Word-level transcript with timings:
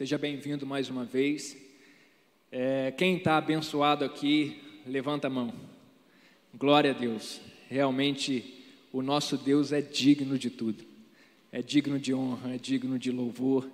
Seja 0.00 0.16
bem-vindo 0.16 0.64
mais 0.64 0.88
uma 0.88 1.04
vez. 1.04 1.54
É, 2.50 2.90
quem 2.90 3.18
está 3.18 3.36
abençoado 3.36 4.02
aqui, 4.02 4.58
levanta 4.86 5.26
a 5.26 5.30
mão. 5.30 5.52
Glória 6.54 6.92
a 6.92 6.94
Deus. 6.94 7.38
Realmente, 7.68 8.64
o 8.94 9.02
nosso 9.02 9.36
Deus 9.36 9.72
é 9.72 9.82
digno 9.82 10.38
de 10.38 10.48
tudo. 10.48 10.82
É 11.52 11.60
digno 11.60 11.98
de 11.98 12.14
honra, 12.14 12.54
é 12.54 12.56
digno 12.56 12.98
de 12.98 13.10
louvor, 13.12 13.68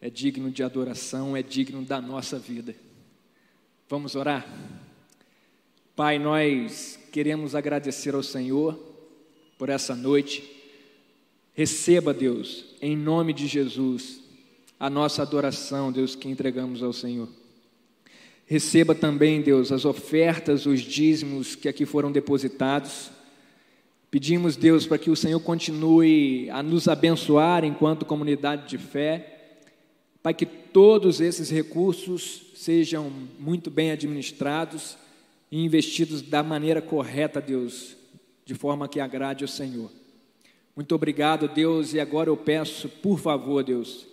é 0.00 0.08
digno 0.08 0.48
de 0.48 0.62
adoração, 0.62 1.36
é 1.36 1.42
digno 1.42 1.84
da 1.84 2.00
nossa 2.00 2.38
vida. 2.38 2.72
Vamos 3.88 4.14
orar? 4.14 4.46
Pai, 5.96 6.20
nós 6.20 7.00
queremos 7.10 7.56
agradecer 7.56 8.14
ao 8.14 8.22
Senhor 8.22 8.78
por 9.58 9.70
essa 9.70 9.96
noite. 9.96 10.48
Receba, 11.52 12.14
Deus, 12.14 12.64
em 12.80 12.96
nome 12.96 13.32
de 13.32 13.48
Jesus, 13.48 14.27
a 14.78 14.88
nossa 14.88 15.22
adoração, 15.22 15.90
Deus, 15.90 16.14
que 16.14 16.28
entregamos 16.28 16.82
ao 16.82 16.92
Senhor. 16.92 17.28
Receba 18.46 18.94
também, 18.94 19.42
Deus, 19.42 19.70
as 19.72 19.84
ofertas, 19.84 20.64
os 20.64 20.80
dízimos 20.80 21.54
que 21.54 21.68
aqui 21.68 21.84
foram 21.84 22.10
depositados. 22.10 23.10
Pedimos, 24.10 24.56
Deus, 24.56 24.86
para 24.86 24.96
que 24.96 25.10
o 25.10 25.16
Senhor 25.16 25.40
continue 25.40 26.48
a 26.50 26.62
nos 26.62 26.88
abençoar 26.88 27.64
enquanto 27.64 28.06
comunidade 28.06 28.68
de 28.68 28.78
fé. 28.78 29.58
Pai, 30.22 30.32
que 30.32 30.46
todos 30.46 31.20
esses 31.20 31.50
recursos 31.50 32.46
sejam 32.54 33.12
muito 33.38 33.70
bem 33.70 33.90
administrados 33.90 34.96
e 35.52 35.62
investidos 35.62 36.22
da 36.22 36.42
maneira 36.42 36.80
correta, 36.80 37.40
Deus, 37.40 37.96
de 38.46 38.54
forma 38.54 38.88
que 38.88 38.98
agrade 38.98 39.44
ao 39.44 39.48
Senhor. 39.48 39.90
Muito 40.74 40.94
obrigado, 40.94 41.48
Deus, 41.48 41.92
e 41.92 42.00
agora 42.00 42.30
eu 42.30 42.36
peço, 42.36 42.88
por 42.88 43.18
favor, 43.18 43.62
Deus, 43.62 44.06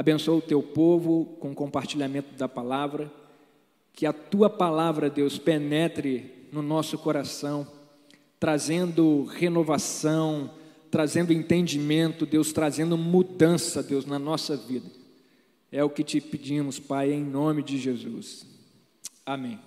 abençoa 0.00 0.36
o 0.36 0.40
teu 0.40 0.62
povo 0.62 1.26
com 1.38 1.52
o 1.52 1.54
compartilhamento 1.54 2.34
da 2.34 2.48
palavra, 2.48 3.12
que 3.92 4.06
a 4.06 4.14
tua 4.14 4.48
palavra, 4.48 5.10
Deus, 5.10 5.38
penetre 5.38 6.48
no 6.50 6.62
nosso 6.62 6.96
coração, 6.96 7.70
trazendo 8.38 9.24
renovação, 9.24 10.54
trazendo 10.90 11.34
entendimento, 11.34 12.24
Deus, 12.24 12.50
trazendo 12.50 12.96
mudança, 12.96 13.82
Deus, 13.82 14.06
na 14.06 14.18
nossa 14.18 14.56
vida. 14.56 14.88
É 15.70 15.84
o 15.84 15.90
que 15.90 16.02
te 16.02 16.18
pedimos, 16.18 16.78
Pai, 16.78 17.12
em 17.12 17.22
nome 17.22 17.62
de 17.62 17.76
Jesus. 17.76 18.46
Amém. 19.26 19.60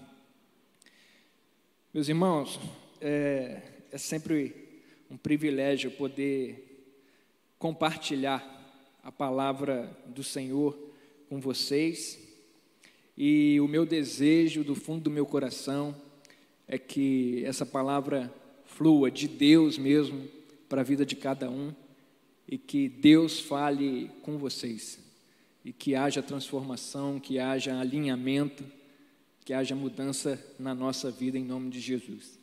Meus 1.93 2.09
irmãos, 2.09 2.59
é, 2.99 3.61
é 3.91 3.97
sempre 3.99 4.81
um 5.11 5.15
privilégio 5.15 5.91
poder 5.91 6.89
compartilhar 7.59 8.62
a 9.03 9.11
palavra 9.11 9.95
do 10.07 10.23
Senhor 10.23 10.77
com 11.29 11.39
vocês. 11.39 12.17
E 13.17 13.59
o 13.59 13.67
meu 13.67 13.85
desejo 13.85 14.63
do 14.63 14.73
fundo 14.73 15.03
do 15.03 15.11
meu 15.11 15.25
coração 15.25 15.95
é 16.67 16.77
que 16.77 17.43
essa 17.45 17.65
palavra 17.65 18.33
flua 18.65 19.11
de 19.11 19.27
Deus 19.27 19.77
mesmo 19.77 20.27
para 20.67 20.81
a 20.81 20.83
vida 20.83 21.05
de 21.05 21.15
cada 21.15 21.49
um 21.49 21.71
e 22.47 22.57
que 22.57 22.89
Deus 22.89 23.39
fale 23.39 24.09
com 24.23 24.37
vocês 24.37 24.99
e 25.63 25.71
que 25.71 25.93
haja 25.93 26.23
transformação, 26.23 27.19
que 27.19 27.37
haja 27.37 27.79
alinhamento 27.79 28.63
que 29.43 29.53
haja 29.53 29.75
mudança 29.75 30.41
na 30.57 30.73
nossa 30.73 31.11
vida 31.11 31.37
em 31.37 31.43
nome 31.43 31.69
de 31.69 31.79
Jesus. 31.79 32.39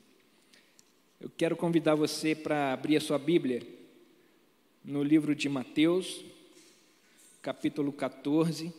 Eu 1.19 1.30
quero 1.34 1.56
convidar 1.56 1.95
você 1.95 2.34
para 2.34 2.72
abrir 2.72 2.97
a 2.97 3.00
sua 3.00 3.19
Bíblia 3.19 3.67
no 4.84 5.02
livro 5.02 5.34
de 5.34 5.48
Mateus, 5.48 6.24
capítulo 7.42 7.91
14. 7.91 8.72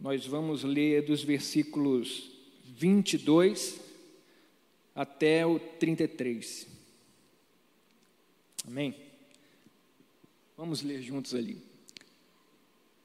Nós 0.00 0.26
vamos 0.26 0.64
ler 0.64 1.02
dos 1.02 1.22
versículos 1.22 2.32
22 2.76 3.80
até 4.94 5.46
o 5.46 5.60
33. 5.60 6.66
Amém? 8.66 8.96
Vamos 10.56 10.82
ler 10.82 11.02
juntos 11.02 11.34
ali. 11.34 11.56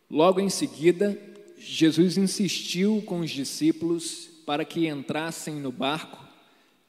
Logo 0.10 0.40
em 0.40 0.50
seguida, 0.50 1.20
Jesus 1.58 2.18
insistiu 2.18 3.04
com 3.06 3.20
os 3.20 3.30
discípulos 3.30 4.30
para 4.46 4.66
que 4.66 4.88
entrassem 4.88 5.56
no 5.56 5.72
barco 5.72 6.26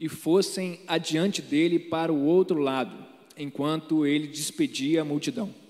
e 0.00 0.08
fossem 0.08 0.80
adiante 0.86 1.42
dele 1.42 1.78
para 1.78 2.12
o 2.12 2.24
outro 2.24 2.58
lado, 2.58 3.04
enquanto 3.36 4.06
ele 4.06 4.28
despedia 4.28 5.02
a 5.02 5.04
multidão. 5.04 5.67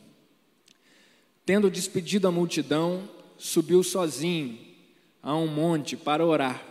Tendo 1.48 1.70
despedido 1.70 2.28
a 2.28 2.30
multidão, 2.30 3.08
subiu 3.38 3.82
sozinho 3.82 4.58
a 5.22 5.34
um 5.34 5.46
monte 5.46 5.96
para 5.96 6.22
orar. 6.22 6.62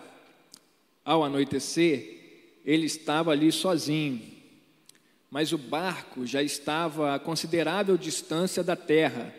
Ao 1.03 1.23
anoitecer, 1.23 2.59
ele 2.63 2.85
estava 2.85 3.31
ali 3.31 3.51
sozinho, 3.51 4.21
mas 5.31 5.51
o 5.51 5.57
barco 5.57 6.27
já 6.27 6.43
estava 6.43 7.15
a 7.15 7.17
considerável 7.17 7.97
distância 7.97 8.63
da 8.63 8.75
terra 8.75 9.33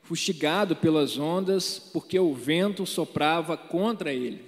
fustigado 0.00 0.76
pelas 0.76 1.18
ondas, 1.18 1.76
porque 1.92 2.16
o 2.16 2.32
vento 2.32 2.86
soprava 2.86 3.56
contra 3.56 4.12
ele. 4.12 4.44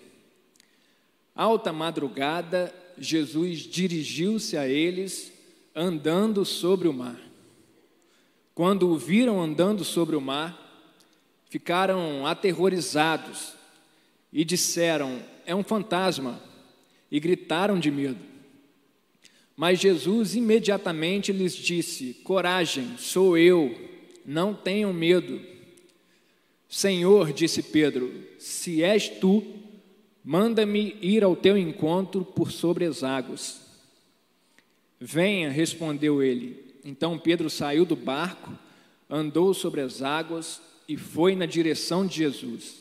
Alta 1.35 1.73
madrugada, 1.73 2.73
Jesus 2.97 3.63
dirigiu-se 3.63 4.57
a 4.57 4.69
eles, 4.69 5.33
andando 5.75 6.45
sobre 6.45 6.87
o 6.87 6.93
mar. 6.93 7.19
Quando 8.57 8.89
o 8.89 8.97
viram 8.97 9.39
andando 9.39 9.85
sobre 9.85 10.17
o 10.17 10.21
mar, 10.21 10.59
ficaram 11.51 12.27
aterrorizados 12.27 13.53
e 14.33 14.47
disseram: 14.47 15.23
É 15.45 15.55
um 15.55 15.63
fantasma, 15.63 16.41
e 17.11 17.21
gritaram 17.21 17.79
de 17.79 17.91
medo. 17.91 18.19
Mas 19.55 19.79
Jesus 19.79 20.35
imediatamente 20.35 21.33
lhes 21.33 21.55
disse: 21.55 22.15
Coragem, 22.25 22.97
sou 22.97 23.37
eu 23.37 23.77
não 24.25 24.55
tenham 24.55 24.91
medo. 24.91 25.39
Senhor, 26.67 27.35
disse 27.35 27.63
Pedro, 27.63 28.11
se 28.39 28.83
és 28.83 29.09
tu, 29.09 29.45
manda-me 30.25 30.97
ir 31.03 31.23
ao 31.23 31.37
teu 31.37 31.59
encontro 31.59 32.25
por 32.25 32.51
sobre 32.51 32.87
as 32.87 33.05
águas. 33.05 33.61
Venha, 34.99 35.51
respondeu 35.51 36.23
ele. 36.23 36.66
Então 36.89 37.19
Pedro 37.19 37.51
saiu 37.51 37.85
do 37.85 37.97
barco, 37.97 38.57
andou 39.11 39.53
sobre 39.53 39.81
as 39.81 40.03
águas 40.03 40.63
e 40.89 40.97
foi 40.97 41.35
na 41.35 41.45
direção 41.45 42.07
de 42.07 42.19
Jesus. 42.19 42.81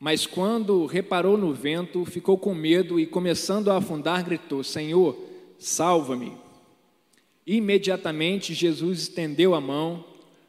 Mas 0.00 0.26
quando 0.26 0.86
reparou 0.86 1.36
no 1.36 1.52
vento, 1.52 2.02
ficou 2.06 2.38
com 2.38 2.54
medo 2.54 2.98
e, 2.98 3.06
começando 3.06 3.70
a 3.70 3.76
afundar, 3.76 4.24
gritou: 4.24 4.64
Senhor, 4.64 5.18
salva-me. 5.58 6.32
Imediatamente 7.46 8.54
Jesus 8.54 9.00
estendeu 9.00 9.54
a 9.54 9.60
mão 9.60 10.02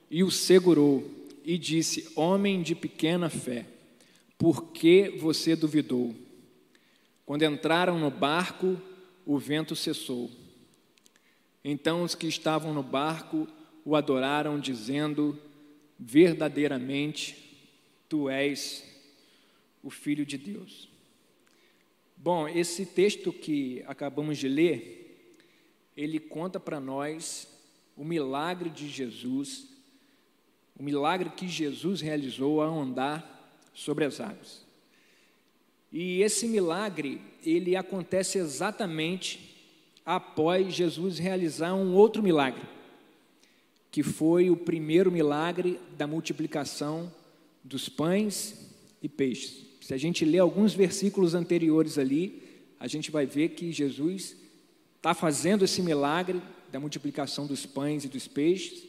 e 0.10 0.24
o 0.24 0.32
segurou 0.32 1.04
e 1.44 1.58
disse: 1.58 2.08
Homem 2.16 2.62
de 2.62 2.74
pequena 2.74 3.30
fé, 3.30 3.66
por 4.38 4.68
que 4.68 5.10
você 5.20 5.58
duvidou? 5.58 6.16
Quando 7.26 7.44
entraram 7.44 8.00
no 8.00 8.10
barco, 8.10 8.80
o 9.26 9.38
vento 9.38 9.76
cessou. 9.76 10.32
Então 11.68 12.04
os 12.04 12.14
que 12.14 12.28
estavam 12.28 12.76
no 12.76 12.84
barco 12.84 13.48
o 13.84 13.96
adoraram, 13.96 14.60
dizendo: 14.60 15.36
Verdadeiramente, 15.98 17.60
tu 18.08 18.30
és 18.30 18.86
o 19.82 19.90
Filho 19.90 20.24
de 20.24 20.38
Deus. 20.38 20.88
Bom, 22.16 22.48
esse 22.48 22.86
texto 22.86 23.34
que 23.34 23.84
acabamos 23.88 24.38
de 24.38 24.48
ler, 24.48 25.42
ele 25.98 26.20
conta 26.20 26.60
para 26.60 26.80
nós 26.80 27.48
o 27.98 28.06
milagre 28.06 28.70
de 28.70 28.88
Jesus 28.88 29.74
o 30.78 30.84
milagre 30.84 31.30
que 31.30 31.48
Jesus 31.48 32.02
realizou 32.02 32.62
ao 32.62 32.78
andar 32.78 33.64
sobre 33.74 34.04
as 34.04 34.20
águas. 34.20 34.66
E 35.92 36.22
esse 36.22 36.48
milagre, 36.48 37.22
ele 37.42 37.76
acontece 37.78 38.38
exatamente 38.38 39.55
após 40.06 40.74
Jesus 40.74 41.18
realizar 41.18 41.74
um 41.74 41.96
outro 41.96 42.22
milagre, 42.22 42.62
que 43.90 44.04
foi 44.04 44.50
o 44.50 44.58
primeiro 44.58 45.12
milagre 45.12 45.80
da 45.98 46.06
multiplicação 46.06 47.12
dos 47.64 47.90
pães 47.90 48.72
e 49.02 49.10
peixes. 49.10 49.66
Se 49.82 49.94
a 49.94 49.98
gente 49.98 50.24
ler 50.24 50.40
alguns 50.40 50.74
versículos 50.74 51.34
anteriores 51.34 51.98
ali, 51.98 52.44
a 52.80 52.88
gente 52.88 53.10
vai 53.10 53.26
ver 53.26 53.50
que 53.50 53.72
Jesus 53.72 54.36
está 54.98 55.14
fazendo 55.14 55.66
esse 55.66 55.82
milagre 55.82 56.42
da 56.72 56.80
multiplicação 56.80 57.48
dos 57.48 57.66
pães 57.66 58.04
e 58.04 58.08
dos 58.08 58.28
peixes, 58.28 58.84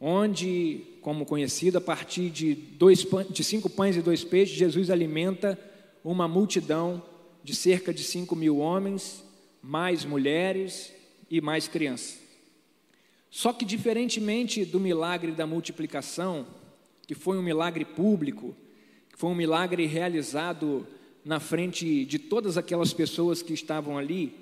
onde, 0.00 0.82
como 1.00 1.24
conhecido, 1.24 1.78
a 1.78 1.80
partir 1.80 2.30
de, 2.30 2.54
dois, 2.54 3.06
de 3.30 3.42
cinco 3.42 3.70
pães 3.70 3.96
e 3.96 4.02
dois 4.02 4.22
peixes, 4.22 4.56
Jesus 4.56 4.90
alimenta 4.90 5.58
uma 6.04 6.28
multidão 6.28 7.02
de 7.42 7.54
cerca 7.54 7.94
de 7.94 8.04
cinco 8.04 8.36
mil 8.36 8.58
homens, 8.58 9.24
mais 9.66 10.04
mulheres 10.04 10.92
e 11.30 11.40
mais 11.40 11.66
crianças. 11.66 12.20
Só 13.30 13.50
que, 13.50 13.64
diferentemente 13.64 14.62
do 14.62 14.78
milagre 14.78 15.32
da 15.32 15.46
multiplicação, 15.46 16.46
que 17.06 17.14
foi 17.14 17.38
um 17.38 17.42
milagre 17.42 17.84
público, 17.84 18.54
que 19.10 19.18
foi 19.18 19.30
um 19.30 19.34
milagre 19.34 19.86
realizado 19.86 20.86
na 21.24 21.40
frente 21.40 22.04
de 22.04 22.18
todas 22.18 22.58
aquelas 22.58 22.92
pessoas 22.92 23.40
que 23.40 23.54
estavam 23.54 23.96
ali. 23.96 24.34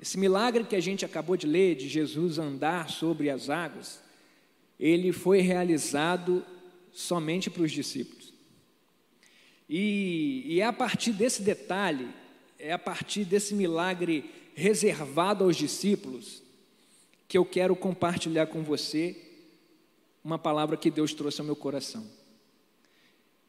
Esse 0.00 0.18
milagre 0.18 0.64
que 0.64 0.76
a 0.76 0.80
gente 0.80 1.04
acabou 1.04 1.36
de 1.36 1.46
ler, 1.46 1.76
de 1.76 1.86
Jesus 1.86 2.38
andar 2.38 2.88
sobre 2.88 3.28
as 3.28 3.50
águas, 3.50 4.02
ele 4.80 5.12
foi 5.12 5.42
realizado 5.42 6.42
somente 6.90 7.50
para 7.50 7.62
os 7.62 7.70
discípulos. 7.70 8.32
E, 9.68 10.42
e 10.46 10.60
é 10.60 10.64
a 10.64 10.72
partir 10.72 11.12
desse 11.12 11.42
detalhe, 11.42 12.08
é 12.62 12.72
a 12.72 12.78
partir 12.78 13.24
desse 13.24 13.56
milagre 13.56 14.30
reservado 14.54 15.42
aos 15.42 15.56
discípulos, 15.56 16.40
que 17.26 17.36
eu 17.36 17.44
quero 17.44 17.74
compartilhar 17.74 18.46
com 18.46 18.62
você 18.62 19.16
uma 20.22 20.38
palavra 20.38 20.76
que 20.76 20.88
Deus 20.88 21.12
trouxe 21.12 21.40
ao 21.40 21.44
meu 21.44 21.56
coração. 21.56 22.06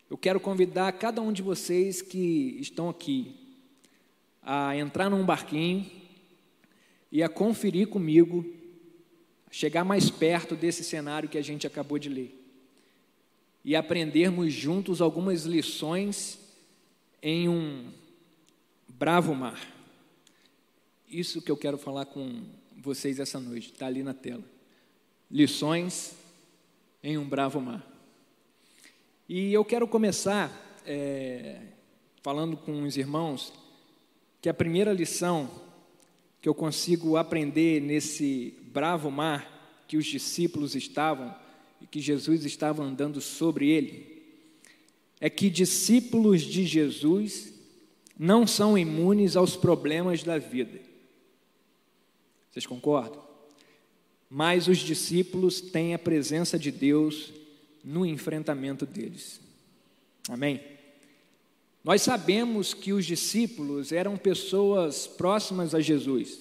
Eu 0.10 0.18
quero 0.18 0.40
convidar 0.40 0.92
cada 0.94 1.22
um 1.22 1.32
de 1.32 1.44
vocês 1.44 2.02
que 2.02 2.58
estão 2.60 2.90
aqui 2.90 3.36
a 4.42 4.76
entrar 4.76 5.12
num 5.12 5.24
barquinho 5.24 5.86
e 7.12 7.22
a 7.22 7.30
conferir 7.30 7.90
comigo, 7.90 8.44
chegar 9.52 9.84
mais 9.84 10.10
perto 10.10 10.56
desse 10.56 10.84
cenário 10.84 11.30
que 11.30 11.38
a 11.38 11.44
gente 11.44 11.68
acabou 11.68 12.00
de 12.00 12.10
ler 12.10 12.40
e 13.64 13.76
aprendermos 13.76 14.52
juntos 14.52 15.02
algumas 15.02 15.44
lições 15.44 16.40
em 17.22 17.48
um 17.48 17.92
bravo 19.04 19.36
mar. 19.36 19.60
Isso 21.06 21.42
que 21.42 21.52
eu 21.52 21.58
quero 21.58 21.78
falar 21.78 22.06
com 22.06 22.42
vocês 22.78 23.20
essa 23.20 23.38
noite, 23.38 23.74
está 23.74 23.86
ali 23.86 24.02
na 24.02 24.14
tela. 24.14 24.46
Lições 25.30 26.16
em 27.04 27.18
um 27.18 27.28
bravo 27.28 27.60
mar. 27.60 27.86
E 29.28 29.52
eu 29.52 29.66
quero 29.66 29.90
começar 29.90 30.50
é, 30.86 31.60
falando 32.22 32.56
com 32.56 32.84
os 32.84 32.96
irmãos 32.96 33.52
que 34.42 34.48
a 34.48 34.54
primeira 34.54 34.94
lição 34.94 35.52
que 36.42 36.48
eu 36.48 36.56
consigo 36.56 37.18
aprender 37.18 37.82
nesse 37.82 38.58
bravo 38.72 39.12
mar 39.12 39.84
que 39.86 39.98
os 39.98 40.06
discípulos 40.06 40.76
estavam 40.76 41.36
e 41.82 41.86
que 41.86 42.00
Jesus 42.00 42.46
estava 42.46 42.82
andando 42.82 43.20
sobre 43.20 43.70
ele, 43.70 44.24
é 45.20 45.30
que 45.30 45.50
discípulos 45.50 46.42
de 46.42 46.66
Jesus 46.66 47.53
não 48.18 48.46
são 48.46 48.78
imunes 48.78 49.36
aos 49.36 49.56
problemas 49.56 50.24
da 50.24 50.38
vida. 50.38 50.80
Vocês 52.50 52.66
concordam? 52.66 53.22
Mas 54.30 54.68
os 54.68 54.80
discípulos 54.80 55.62
têm 55.62 55.94
a 55.94 56.00
presença 56.00 56.58
de 56.58 56.72
Deus 56.72 57.32
no 57.84 58.06
enfrentamento 58.06 58.86
deles. 58.86 59.42
Amém? 60.30 60.62
Nós 61.84 62.02
sabemos 62.02 62.74
que 62.74 62.94
os 62.94 63.06
discípulos 63.06 63.92
eram 63.92 64.16
pessoas 64.16 65.06
próximas 65.06 65.76
a 65.76 65.82
Jesus. 65.82 66.40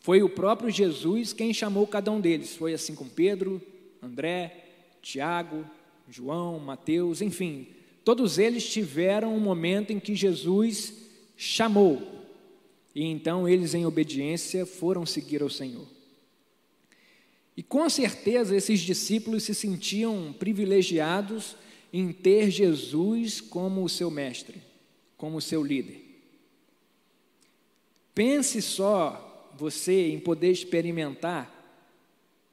Foi 0.00 0.22
o 0.22 0.28
próprio 0.28 0.70
Jesus 0.70 1.32
quem 1.32 1.54
chamou 1.54 1.86
cada 1.86 2.10
um 2.10 2.20
deles. 2.20 2.54
Foi 2.56 2.74
assim 2.74 2.94
com 2.94 3.08
Pedro, 3.08 3.62
André, 4.02 4.64
Tiago, 5.00 5.64
João, 6.08 6.58
Mateus, 6.58 7.22
enfim, 7.22 7.68
todos 8.04 8.38
eles 8.38 8.68
tiveram 8.68 9.34
um 9.34 9.40
momento 9.40 9.92
em 9.92 10.00
que 10.00 10.14
Jesus 10.14 10.92
chamou. 11.36 12.20
E 12.94 13.04
então 13.04 13.48
eles, 13.48 13.74
em 13.74 13.86
obediência, 13.86 14.66
foram 14.66 15.06
seguir 15.06 15.42
ao 15.42 15.50
Senhor. 15.50 15.86
E 17.56 17.62
com 17.62 17.88
certeza 17.90 18.56
esses 18.56 18.80
discípulos 18.80 19.42
se 19.42 19.54
sentiam 19.54 20.34
privilegiados 20.38 21.56
em 21.92 22.12
ter 22.12 22.50
Jesus 22.50 23.40
como 23.40 23.84
o 23.84 23.88
seu 23.88 24.10
mestre, 24.10 24.62
como 25.16 25.36
o 25.36 25.42
seu 25.42 25.62
líder. 25.62 26.00
Pense 28.14 28.62
só 28.62 29.52
você 29.58 30.08
em 30.08 30.18
poder 30.18 30.50
experimentar 30.50 31.58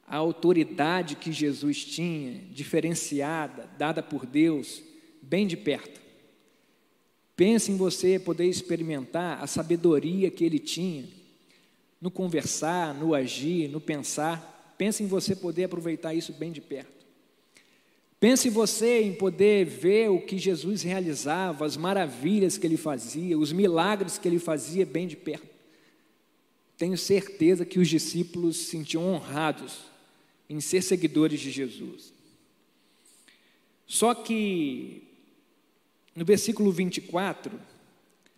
a 0.07 0.17
autoridade 0.17 1.15
que 1.15 1.31
Jesus 1.31 1.83
tinha, 1.83 2.41
diferenciada, 2.51 3.69
dada 3.77 4.01
por 4.01 4.25
Deus, 4.25 4.81
bem 5.29 5.45
de 5.45 5.57
perto. 5.57 5.99
Pense 7.35 7.71
em 7.71 7.77
você 7.77 8.17
poder 8.17 8.45
experimentar 8.45 9.43
a 9.43 9.47
sabedoria 9.47 10.31
que 10.31 10.43
ele 10.43 10.57
tinha 10.57 11.05
no 12.01 12.09
conversar, 12.09 12.93
no 12.93 13.13
agir, 13.13 13.69
no 13.69 13.79
pensar. 13.79 14.75
Pense 14.77 15.03
em 15.03 15.07
você 15.07 15.35
poder 15.35 15.65
aproveitar 15.65 16.13
isso 16.13 16.33
bem 16.33 16.51
de 16.51 16.61
perto. 16.61 17.05
Pense 18.19 18.49
você 18.49 19.01
em 19.03 19.13
poder 19.13 19.65
ver 19.65 20.09
o 20.09 20.19
que 20.19 20.39
Jesus 20.39 20.81
realizava, 20.81 21.65
as 21.65 21.77
maravilhas 21.77 22.57
que 22.57 22.65
ele 22.65 22.77
fazia, 22.77 23.37
os 23.37 23.51
milagres 23.51 24.17
que 24.17 24.27
ele 24.27 24.39
fazia 24.39 24.85
bem 24.85 25.07
de 25.07 25.15
perto. 25.15 25.47
Tenho 26.77 26.97
certeza 26.97 27.65
que 27.65 27.79
os 27.79 27.87
discípulos 27.87 28.57
se 28.57 28.65
sentiam 28.65 29.13
honrados 29.13 29.81
em 30.49 30.59
ser 30.59 30.81
seguidores 30.81 31.39
de 31.39 31.51
Jesus. 31.51 32.13
Só 33.85 34.13
que 34.13 35.06
no 36.17 36.25
versículo 36.25 36.71
24, 36.71 37.51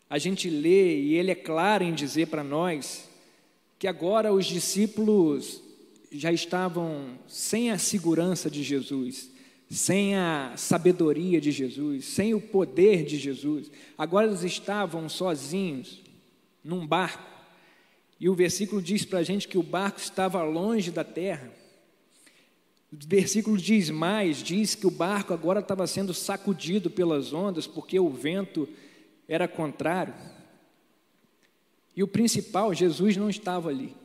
a 0.09 0.17
gente 0.17 0.49
lê 0.49 0.99
e 0.99 1.15
ele 1.15 1.31
é 1.31 1.35
claro 1.35 1.81
em 1.81 1.93
dizer 1.93 2.27
para 2.27 2.43
nós 2.43 3.09
que 3.79 3.87
agora 3.87 4.33
os 4.33 4.45
discípulos 4.45 5.63
já 6.11 6.29
estavam 6.29 7.17
sem 7.25 7.71
a 7.71 7.77
segurança 7.77 8.49
de 8.51 8.63
Jesus, 8.63 9.31
sem 9.69 10.13
a 10.13 10.55
sabedoria 10.57 11.39
de 11.39 11.53
Jesus, 11.53 12.03
sem 12.03 12.33
o 12.33 12.41
poder 12.41 13.05
de 13.05 13.17
Jesus. 13.17 13.71
Agora 13.97 14.27
eles 14.27 14.43
estavam 14.43 15.07
sozinhos 15.07 16.01
num 16.61 16.85
barco. 16.85 17.31
E 18.19 18.27
o 18.27 18.35
versículo 18.35 18.81
diz 18.81 19.05
para 19.05 19.19
a 19.19 19.23
gente 19.23 19.47
que 19.47 19.57
o 19.57 19.63
barco 19.63 20.01
estava 20.01 20.43
longe 20.43 20.91
da 20.91 21.05
terra. 21.05 21.49
O 22.91 22.97
versículo 23.07 23.57
diz 23.57 23.89
mais: 23.89 24.37
diz 24.37 24.75
que 24.75 24.87
o 24.87 24.91
barco 24.91 25.33
agora 25.33 25.59
estava 25.59 25.85
sendo 25.85 26.13
sacudido 26.13 26.89
pelas 26.89 27.33
ondas, 27.33 27.67
porque 27.67 27.99
o 27.99 28.09
vento 28.09 28.67
era 29.27 29.47
contrário. 29.47 30.13
E 31.95 32.01
o 32.01 32.07
principal, 32.07 32.73
Jesus 32.73 33.15
não 33.17 33.29
estava 33.29 33.69
ali. 33.69 33.95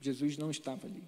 Jesus 0.00 0.36
não 0.38 0.50
estava 0.50 0.86
ali. 0.86 1.04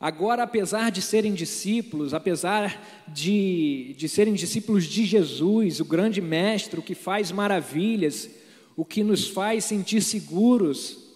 Agora, 0.00 0.44
apesar 0.44 0.90
de 0.90 1.02
serem 1.02 1.34
discípulos, 1.34 2.14
apesar 2.14 3.04
de, 3.06 3.94
de 3.98 4.08
serem 4.08 4.32
discípulos 4.32 4.86
de 4.86 5.04
Jesus, 5.04 5.78
o 5.78 5.84
grande 5.84 6.22
mestre, 6.22 6.80
o 6.80 6.82
que 6.82 6.94
faz 6.94 7.30
maravilhas, 7.30 8.30
o 8.74 8.82
que 8.82 9.02
nos 9.04 9.28
faz 9.28 9.66
sentir 9.66 10.02
seguros, 10.02 11.10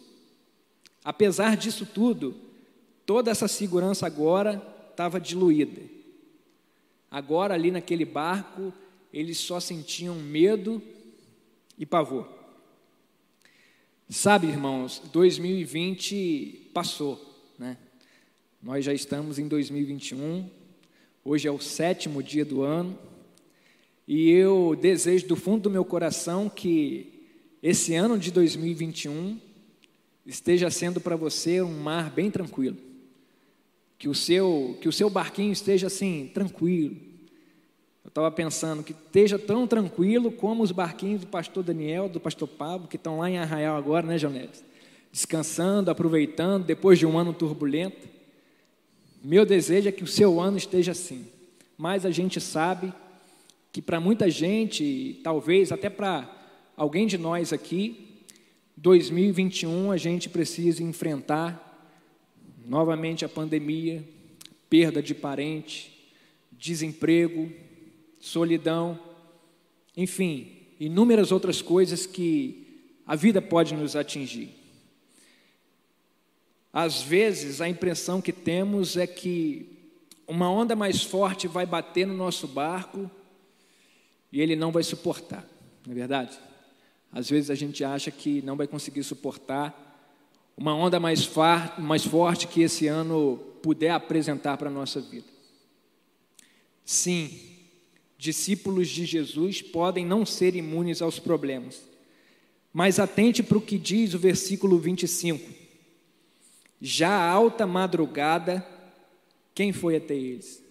apesar 1.03 1.57
disso 1.57 1.87
tudo, 1.87 2.44
toda 3.07 3.31
essa 3.31 3.49
segurança 3.49 4.07
agora 4.07 4.63
estava 4.91 5.21
diluída. 5.21 5.83
Agora, 7.11 7.55
ali 7.55 7.71
naquele 7.71 8.05
barco, 8.05 8.73
eles 9.13 9.39
só 9.39 9.61
sentiam 9.61 10.17
medo 10.17 10.83
e 11.79 11.87
pavor. 11.87 12.29
Sabe, 14.09 14.49
irmãos, 14.49 15.01
2020 15.13 16.71
passou, 16.75 17.53
né? 17.59 17.77
Nós 18.63 18.85
já 18.85 18.93
estamos 18.93 19.39
em 19.39 19.47
2021, 19.47 20.49
hoje 21.25 21.47
é 21.47 21.51
o 21.51 21.61
sétimo 21.61 22.23
dia 22.23 22.45
do 22.45 22.63
ano, 22.63 22.99
e 24.07 24.31
eu 24.31 24.77
desejo 24.81 25.27
do 25.27 25.37
fundo 25.37 25.63
do 25.63 25.71
meu 25.71 25.85
coração 25.85 26.49
que 26.49 27.29
esse 27.63 27.95
ano 27.95 28.19
de 28.19 28.31
2021 28.31 29.39
esteja 30.27 30.71
sendo 30.71 31.01
para 31.01 31.17
você 31.17 31.63
um 31.63 31.81
mar 31.81 32.11
bem 32.11 32.31
tranquilo, 32.31 32.77
que 34.05 34.09
o 34.11 34.15
seu, 34.15 34.77
que 34.83 34.87
o 34.87 34.93
seu 34.93 35.09
barquinho 35.09 35.51
esteja 35.51 35.87
assim, 35.87 36.31
tranquilo. 36.35 36.95
Eu 38.05 38.09
estava 38.09 38.31
pensando 38.31 38.83
que 38.83 38.93
esteja 38.93 39.39
tão 39.39 39.67
tranquilo 39.67 40.31
como 40.31 40.63
os 40.63 40.71
barquinhos 40.71 41.23
do 41.23 41.27
pastor 41.27 41.65
Daniel, 41.65 42.07
do 42.07 42.21
pastor 42.21 42.47
Pablo, 42.47 42.87
que 42.87 42.97
estão 42.97 43.21
lá 43.21 43.31
em 43.31 43.39
Arraial 43.39 43.79
agora, 43.79 44.07
né, 44.07 44.19
Jonetes? 44.19 44.63
Descansando, 45.11 45.91
aproveitando, 45.91 46.67
depois 46.67 46.99
de 46.99 47.07
um 47.07 47.17
ano 47.17 47.33
turbulento. 47.33 48.07
Meu 49.23 49.47
desejo 49.47 49.89
é 49.89 49.93
que 49.93 50.05
o 50.05 50.07
seu 50.07 50.39
ano 50.39 50.59
esteja 50.59 50.93
assim. 50.93 51.25
Mas 51.79 52.05
a 52.05 52.11
gente 52.11 52.43
sabe 52.43 52.93
que 53.73 53.81
para 53.81 54.01
muita 54.01 54.29
gente, 54.29 55.19
talvez 55.25 55.73
até 55.73 55.89
para 55.89 56.31
alguém 56.77 57.07
de 57.07 57.17
nós 57.17 57.55
aqui, 57.55 58.21
2021 58.77 59.91
a 59.91 59.97
gente 59.97 60.29
precisa 60.29 60.83
enfrentar 60.83 61.64
novamente 62.65 63.25
a 63.25 63.29
pandemia, 63.29 64.05
perda 64.69 65.03
de 65.03 65.15
parente, 65.15 66.13
desemprego, 66.53 67.53
solidão, 68.21 68.99
enfim, 69.97 70.67
inúmeras 70.81 71.31
outras 71.31 71.61
coisas 71.61 72.07
que 72.07 72.83
a 73.07 73.15
vida 73.15 73.41
pode 73.43 73.75
nos 73.75 73.95
atingir. 73.95 74.51
Às 76.73 77.03
vezes 77.03 77.61
a 77.61 77.69
impressão 77.69 78.21
que 78.21 78.33
temos 78.33 78.97
é 78.97 79.07
que 79.07 79.75
uma 80.27 80.51
onda 80.51 80.75
mais 80.75 81.03
forte 81.03 81.47
vai 81.47 81.67
bater 81.67 82.07
no 82.07 82.15
nosso 82.15 82.49
barco 82.49 83.11
e 84.33 84.41
ele 84.41 84.57
não 84.57 84.73
vai 84.73 84.83
suportar, 84.83 85.47
não 85.87 85.93
é 85.93 85.95
verdade? 85.95 86.37
Às 87.13 87.31
vezes 87.31 87.51
a 87.51 87.55
gente 87.55 87.85
acha 87.85 88.11
que 88.11 88.43
não 88.43 88.57
vai 88.57 88.67
conseguir 88.67 89.05
suportar 89.05 89.94
uma 90.57 90.75
onda 90.75 91.01
mais, 91.01 91.29
mais 91.79 92.05
forte 92.05 92.47
que 92.47 92.63
esse 92.63 92.87
ano 92.87 93.37
puder 93.63 93.91
apresentar 93.91 94.57
para 94.57 94.69
a 94.69 94.73
nossa 94.73 95.01
vida. 95.01 95.27
Sim, 96.85 97.41
discípulos 98.19 98.89
de 98.89 99.05
Jesus 99.07 99.63
podem 99.63 100.05
não 100.05 100.25
ser 100.25 100.55
imunes 100.55 101.03
aos 101.03 101.19
problemas, 101.19 101.83
mas 102.73 102.99
atente 102.99 103.43
para 103.43 103.59
o 103.59 103.63
que 103.63 103.79
diz 103.79 104.15
o 104.15 104.19
versículo 104.19 104.79
25. 104.79 105.51
Já 106.81 107.11
alta 107.27 107.67
madrugada, 107.67 108.65
quem 109.55 109.73
foi 109.73 109.97
até 109.97 110.15
eles? 110.15 110.63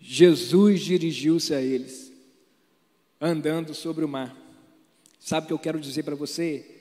Jesus 0.00 0.80
dirigiu-se 0.80 1.54
a 1.54 1.60
eles, 1.60 2.10
andando 3.20 3.74
sobre 3.74 4.04
o 4.04 4.08
mar. 4.08 4.36
Sabe 5.18 5.44
o 5.44 5.48
que 5.48 5.52
eu 5.52 5.58
quero 5.58 5.78
dizer 5.78 6.02
para 6.02 6.16
você? 6.16 6.79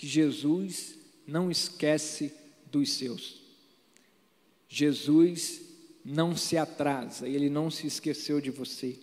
Que 0.00 0.06
Jesus 0.06 0.94
não 1.26 1.50
esquece 1.50 2.32
dos 2.72 2.90
seus. 2.92 3.38
Jesus 4.66 5.60
não 6.02 6.34
se 6.34 6.56
atrasa, 6.56 7.28
ele 7.28 7.50
não 7.50 7.70
se 7.70 7.86
esqueceu 7.86 8.40
de 8.40 8.50
você. 8.50 8.98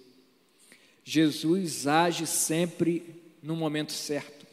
Jesus 1.03 1.85
age 1.85 2.25
sempre 2.25 3.15
no 3.43 3.55
momento 3.55 3.91
certo. 3.91 4.47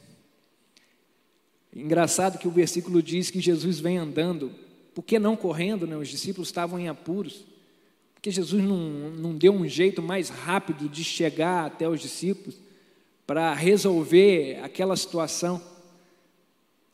Engraçado 1.74 2.38
que 2.38 2.46
o 2.46 2.50
versículo 2.50 3.02
diz 3.02 3.30
que 3.30 3.40
Jesus 3.40 3.80
vem 3.80 3.96
andando, 3.96 4.52
por 4.94 5.02
que 5.02 5.18
não 5.18 5.38
correndo? 5.38 5.86
Né? 5.86 5.96
Os 5.96 6.10
discípulos 6.10 6.48
estavam 6.48 6.78
em 6.78 6.88
apuros, 6.88 7.42
porque 8.12 8.30
Jesus 8.30 8.62
não, 8.62 8.76
não 9.12 9.34
deu 9.34 9.54
um 9.54 9.66
jeito 9.66 10.02
mais 10.02 10.28
rápido 10.28 10.90
de 10.90 11.02
chegar 11.02 11.64
até 11.64 11.88
os 11.88 12.02
discípulos 12.02 12.54
para 13.26 13.54
resolver 13.54 14.60
aquela 14.62 14.94
situação. 14.94 15.72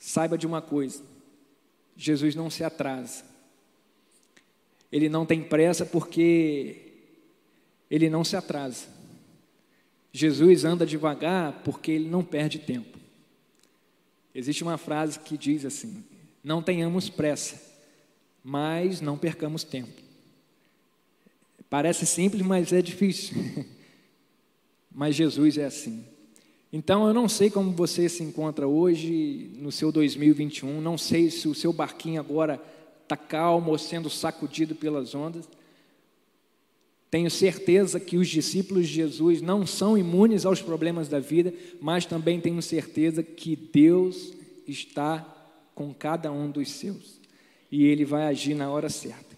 Saiba 0.00 0.38
de 0.38 0.47
uma 0.47 0.62
coisa: 0.62 1.04
Jesus 1.95 2.35
não 2.35 2.49
se 2.49 2.64
atrasa. 2.64 3.23
Ele 4.90 5.09
não 5.09 5.26
tem 5.26 5.42
pressa 5.42 5.85
porque 5.85 6.76
ele 7.88 8.09
não 8.09 8.25
se 8.25 8.35
atrasa. 8.35 8.88
Jesus 10.11 10.64
anda 10.64 10.87
devagar 10.87 11.62
porque 11.62 11.92
ele 11.92 12.09
não 12.09 12.25
perde 12.25 12.59
tempo. 12.59 12.99
Existe 14.35 14.62
uma 14.62 14.78
frase 14.78 15.21
que 15.21 15.37
diz 15.37 15.66
assim: 15.66 16.02
não 16.42 16.62
tenhamos 16.62 17.11
pressa, 17.11 17.62
mas 18.42 19.02
não 19.02 19.19
percamos 19.19 19.62
tempo. 19.62 20.00
Parece 21.69 22.07
simples, 22.07 22.45
mas 22.45 22.73
é 22.73 22.80
difícil. 22.80 23.37
mas 24.90 25.14
Jesus 25.14 25.59
é 25.59 25.66
assim. 25.66 26.04
Então 26.72 27.06
eu 27.06 27.12
não 27.12 27.28
sei 27.28 27.50
como 27.50 27.72
você 27.72 28.08
se 28.08 28.22
encontra 28.22 28.66
hoje 28.68 29.50
no 29.56 29.72
seu 29.72 29.90
2021, 29.90 30.80
não 30.80 30.96
sei 30.96 31.30
se 31.30 31.48
o 31.48 31.54
seu 31.54 31.72
barquinho 31.72 32.20
agora 32.20 32.62
está 33.02 33.16
calmo 33.16 33.72
ou 33.72 33.78
sendo 33.78 34.08
sacudido 34.08 34.74
pelas 34.76 35.14
ondas. 35.14 35.48
Tenho 37.10 37.28
certeza 37.28 37.98
que 37.98 38.16
os 38.16 38.28
discípulos 38.28 38.86
de 38.86 38.94
Jesus 38.94 39.42
não 39.42 39.66
são 39.66 39.98
imunes 39.98 40.46
aos 40.46 40.62
problemas 40.62 41.08
da 41.08 41.18
vida, 41.18 41.52
mas 41.80 42.06
também 42.06 42.40
tenho 42.40 42.62
certeza 42.62 43.20
que 43.20 43.56
Deus 43.56 44.32
está 44.66 45.26
com 45.74 45.92
cada 45.92 46.30
um 46.30 46.48
dos 46.48 46.70
seus 46.70 47.18
e 47.68 47.84
Ele 47.84 48.04
vai 48.04 48.28
agir 48.28 48.54
na 48.54 48.70
hora 48.70 48.88
certa. 48.88 49.36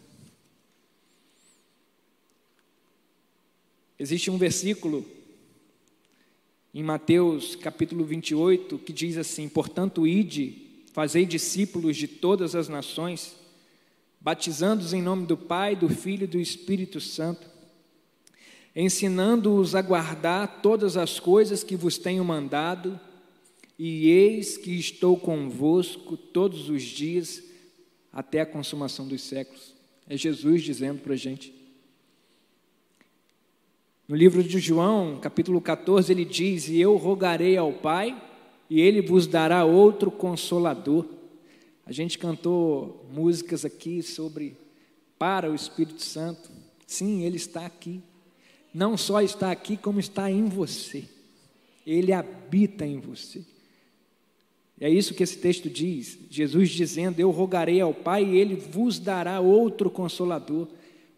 Existe 3.98 4.30
um 4.30 4.36
versículo 4.36 5.02
em 6.74 6.82
Mateus 6.82 7.54
capítulo 7.54 8.04
28 8.04 8.78
que 8.78 8.92
diz 8.92 9.16
assim: 9.16 9.48
Portanto, 9.48 10.06
ide, 10.06 10.84
fazei 10.92 11.26
discípulos 11.26 11.96
de 11.96 12.08
todas 12.08 12.54
as 12.54 12.68
nações, 12.68 13.34
batizando-os 14.20 14.92
em 14.92 15.02
nome 15.02 15.26
do 15.26 15.36
Pai, 15.36 15.76
do 15.76 15.88
Filho 15.88 16.24
e 16.24 16.28
do 16.28 16.40
Espírito 16.40 17.00
Santo, 17.00 17.46
ensinando-os 18.74 19.74
a 19.74 19.82
guardar 19.82 20.62
todas 20.62 20.96
as 20.96 21.20
coisas 21.20 21.62
que 21.62 21.76
vos 21.76 21.98
tenho 21.98 22.24
mandado, 22.24 22.98
e 23.78 24.08
eis 24.08 24.56
que 24.56 24.78
estou 24.78 25.16
convosco 25.18 26.16
todos 26.16 26.70
os 26.70 26.82
dias 26.82 27.42
até 28.12 28.40
a 28.40 28.46
consumação 28.46 29.06
dos 29.06 29.22
séculos. 29.22 29.74
É 30.08 30.16
Jesus 30.16 30.62
dizendo 30.62 31.00
para 31.00 31.14
a 31.14 31.16
gente. 31.16 31.61
No 34.12 34.18
livro 34.18 34.44
de 34.44 34.58
João, 34.58 35.16
capítulo 35.18 35.58
14, 35.58 36.12
ele 36.12 36.26
diz: 36.26 36.68
E 36.68 36.78
eu 36.78 36.98
rogarei 36.98 37.56
ao 37.56 37.72
Pai, 37.72 38.14
e 38.68 38.78
ele 38.78 39.00
vos 39.00 39.26
dará 39.26 39.64
outro 39.64 40.10
consolador. 40.10 41.06
A 41.86 41.92
gente 41.92 42.18
cantou 42.18 43.06
músicas 43.10 43.64
aqui 43.64 44.02
sobre 44.02 44.54
para 45.18 45.50
o 45.50 45.54
Espírito 45.54 46.02
Santo. 46.02 46.50
Sim, 46.86 47.22
ele 47.22 47.38
está 47.38 47.64
aqui. 47.64 48.02
Não 48.74 48.98
só 48.98 49.22
está 49.22 49.50
aqui, 49.50 49.78
como 49.78 49.98
está 49.98 50.30
em 50.30 50.44
você. 50.44 51.04
Ele 51.86 52.12
habita 52.12 52.84
em 52.84 53.00
você. 53.00 53.42
É 54.78 54.90
isso 54.90 55.14
que 55.14 55.22
esse 55.22 55.38
texto 55.38 55.70
diz. 55.70 56.18
Jesus 56.28 56.68
dizendo: 56.68 57.18
Eu 57.18 57.30
rogarei 57.30 57.80
ao 57.80 57.94
Pai 57.94 58.26
e 58.26 58.36
ele 58.36 58.56
vos 58.56 58.98
dará 58.98 59.40
outro 59.40 59.88
consolador 59.88 60.68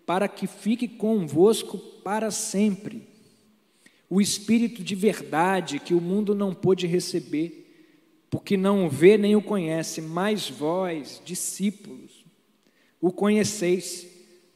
para 0.07 0.29
que 0.29 0.47
fique 0.47 0.87
convosco 0.87 1.79
para 1.79 2.31
sempre. 2.31 3.09
O 4.09 4.21
Espírito 4.21 4.83
de 4.83 4.95
verdade 4.95 5.79
que 5.79 5.95
o 5.95 6.01
mundo 6.01 6.35
não 6.35 6.55
pôde 6.55 6.87
receber, 6.87 7.63
porque 8.31 8.57
não 8.57 8.87
o 8.87 8.91
vê 8.91 9.17
nem 9.17 9.35
o 9.35 9.43
conhece, 9.43 10.01
mas 10.01 10.49
vós, 10.51 11.23
discípulos, 11.25 12.25
o 13.01 13.13
conheceis, 13.13 14.07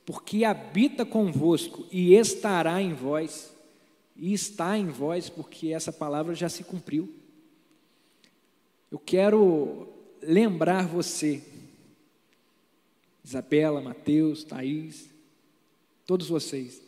porque 0.05 0.45
habita 0.45 1.05
convosco 1.05 1.87
e 1.91 2.15
estará 2.15 2.81
em 2.81 2.95
vós, 2.95 3.55
e 4.17 4.33
está 4.33 4.77
em 4.77 4.87
vós, 4.87 5.29
porque 5.29 5.69
essa 5.69 5.93
palavra 5.93 6.35
já 6.35 6.49
se 6.49 6.65
cumpriu. 6.65 7.15
Eu 8.91 8.99
quero 8.99 9.89
lembrar 10.23 10.87
você, 10.87 11.43
Isabela, 13.23 13.81
Mateus, 13.81 14.43
Thaís, 14.45 15.09
Todos 16.09 16.27
vocês, 16.27 16.81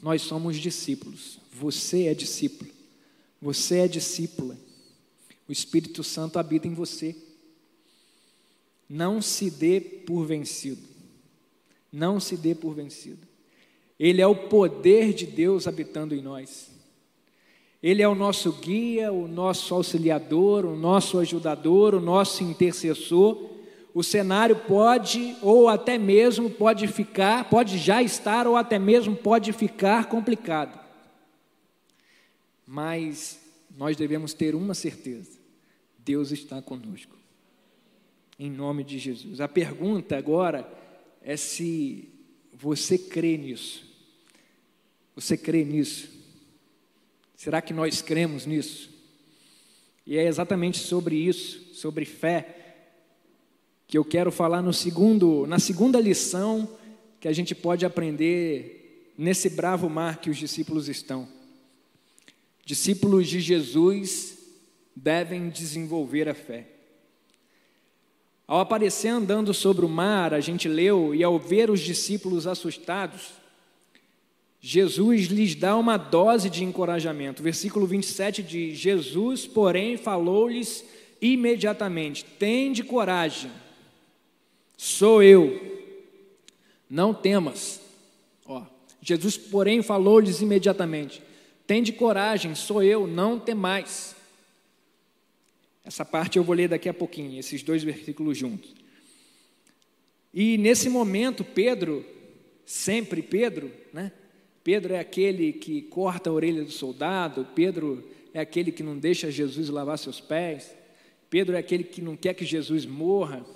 nós 0.00 0.22
somos 0.22 0.56
discípulos. 0.56 1.38
Você 1.52 2.06
é 2.06 2.14
discípulo. 2.14 2.70
Você 3.38 3.80
é 3.80 3.86
discípula. 3.86 4.56
O 5.46 5.52
Espírito 5.52 6.02
Santo 6.02 6.38
habita 6.38 6.66
em 6.66 6.72
você. 6.72 7.14
Não 8.88 9.20
se 9.20 9.50
dê 9.50 9.78
por 9.78 10.24
vencido. 10.24 10.80
Não 11.92 12.18
se 12.18 12.34
dê 12.34 12.54
por 12.54 12.74
vencido. 12.74 13.28
Ele 14.00 14.22
é 14.22 14.26
o 14.26 14.48
poder 14.48 15.12
de 15.12 15.26
Deus 15.26 15.66
habitando 15.66 16.14
em 16.14 16.22
nós. 16.22 16.70
Ele 17.82 18.00
é 18.00 18.08
o 18.08 18.14
nosso 18.14 18.52
guia, 18.52 19.12
o 19.12 19.28
nosso 19.28 19.74
auxiliador, 19.74 20.64
o 20.64 20.74
nosso 20.74 21.18
ajudador, 21.18 21.94
o 21.94 22.00
nosso 22.00 22.42
intercessor 22.42 23.51
o 23.94 24.02
cenário 24.02 24.56
pode, 24.56 25.36
ou 25.42 25.68
até 25.68 25.98
mesmo 25.98 26.48
pode 26.48 26.86
ficar, 26.88 27.48
pode 27.50 27.78
já 27.78 28.02
estar, 28.02 28.46
ou 28.46 28.56
até 28.56 28.78
mesmo 28.78 29.14
pode 29.14 29.52
ficar 29.52 30.06
complicado. 30.06 30.80
Mas 32.66 33.38
nós 33.76 33.96
devemos 33.96 34.32
ter 34.32 34.54
uma 34.54 34.74
certeza: 34.74 35.38
Deus 35.98 36.32
está 36.32 36.62
conosco. 36.62 37.16
Em 38.38 38.50
nome 38.50 38.82
de 38.82 38.98
Jesus. 38.98 39.40
A 39.40 39.48
pergunta 39.48 40.16
agora 40.16 40.66
é 41.20 41.36
se 41.36 42.08
você 42.52 42.96
crê 42.96 43.36
nisso. 43.36 43.84
Você 45.14 45.36
crê 45.36 45.64
nisso? 45.64 46.10
Será 47.36 47.60
que 47.60 47.74
nós 47.74 48.00
cremos 48.00 48.46
nisso? 48.46 48.90
E 50.06 50.16
é 50.16 50.26
exatamente 50.26 50.78
sobre 50.78 51.16
isso, 51.16 51.74
sobre 51.74 52.04
fé, 52.04 52.61
que 53.92 53.98
eu 53.98 54.04
quero 54.06 54.32
falar 54.32 54.62
no 54.62 54.72
segundo, 54.72 55.46
na 55.46 55.58
segunda 55.58 56.00
lição 56.00 56.66
que 57.20 57.28
a 57.28 57.32
gente 57.34 57.54
pode 57.54 57.84
aprender 57.84 59.12
nesse 59.18 59.50
bravo 59.50 59.86
mar 59.90 60.16
que 60.16 60.30
os 60.30 60.38
discípulos 60.38 60.88
estão. 60.88 61.28
Discípulos 62.64 63.28
de 63.28 63.38
Jesus 63.38 64.38
devem 64.96 65.50
desenvolver 65.50 66.26
a 66.26 66.32
fé. 66.32 66.68
Ao 68.46 68.60
aparecer 68.60 69.08
andando 69.08 69.52
sobre 69.52 69.84
o 69.84 69.90
mar, 69.90 70.32
a 70.32 70.40
gente 70.40 70.68
leu, 70.68 71.14
e 71.14 71.22
ao 71.22 71.38
ver 71.38 71.68
os 71.68 71.80
discípulos 71.80 72.46
assustados, 72.46 73.32
Jesus 74.58 75.26
lhes 75.26 75.54
dá 75.54 75.76
uma 75.76 75.98
dose 75.98 76.48
de 76.48 76.64
encorajamento. 76.64 77.42
Versículo 77.42 77.86
27 77.86 78.42
diz: 78.42 78.78
Jesus, 78.78 79.46
porém, 79.46 79.98
falou-lhes 79.98 80.82
imediatamente: 81.20 82.24
Tende 82.24 82.82
coragem, 82.82 83.50
Sou 84.82 85.22
eu. 85.22 85.60
Não 86.90 87.14
temas. 87.14 87.80
Ó, 88.44 88.66
Jesus, 89.00 89.36
porém, 89.36 89.80
falou-lhes 89.80 90.40
imediatamente: 90.40 91.22
Tende 91.64 91.92
coragem, 91.92 92.52
sou 92.56 92.82
eu, 92.82 93.06
não 93.06 93.38
temais. 93.38 94.16
Essa 95.84 96.04
parte 96.04 96.36
eu 96.36 96.42
vou 96.42 96.56
ler 96.56 96.68
daqui 96.68 96.88
a 96.88 96.94
pouquinho, 96.94 97.38
esses 97.38 97.62
dois 97.62 97.84
versículos 97.84 98.36
juntos. 98.36 98.74
E 100.34 100.58
nesse 100.58 100.88
momento, 100.88 101.44
Pedro, 101.44 102.04
sempre 102.66 103.22
Pedro, 103.22 103.70
né? 103.92 104.10
Pedro 104.64 104.94
é 104.94 104.98
aquele 104.98 105.52
que 105.52 105.82
corta 105.82 106.28
a 106.28 106.32
orelha 106.32 106.64
do 106.64 106.72
soldado, 106.72 107.46
Pedro 107.54 108.02
é 108.34 108.40
aquele 108.40 108.72
que 108.72 108.82
não 108.82 108.98
deixa 108.98 109.30
Jesus 109.30 109.68
lavar 109.68 109.96
seus 109.96 110.20
pés, 110.20 110.74
Pedro 111.30 111.54
é 111.54 111.60
aquele 111.60 111.84
que 111.84 112.02
não 112.02 112.16
quer 112.16 112.34
que 112.34 112.44
Jesus 112.44 112.84
morra. 112.84 113.46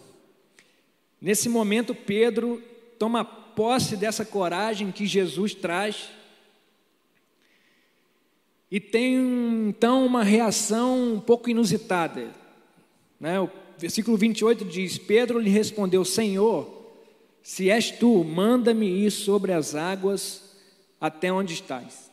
Nesse 1.26 1.49
momento, 1.49 1.92
Pedro 1.92 2.62
toma 3.00 3.25
posse 3.25 3.97
dessa 3.97 4.25
coragem 4.25 4.92
que 4.92 5.09
Jesus 5.09 5.54
traz 5.54 6.09
e 8.71 8.78
tem 8.78 9.16
então 9.66 10.06
uma 10.06 10.23
reação 10.23 11.14
um 11.14 11.21
pouco 11.21 11.50
inusitada. 11.50 12.33
Né? 13.18 13.40
O 13.40 13.50
versículo 13.76 14.16
28 14.16 14.64
diz: 14.66 14.99
Pedro 14.99 15.40
lhe 15.40 15.50
respondeu: 15.50 16.04
Senhor, 16.04 16.95
se 17.42 17.71
és 17.71 17.90
tu, 17.90 18.23
manda-me 18.23 18.87
ir 18.87 19.11
sobre 19.11 19.52
as 19.52 19.75
águas 19.75 20.56
até 21.00 21.33
onde 21.33 21.54
estás. 21.54 22.09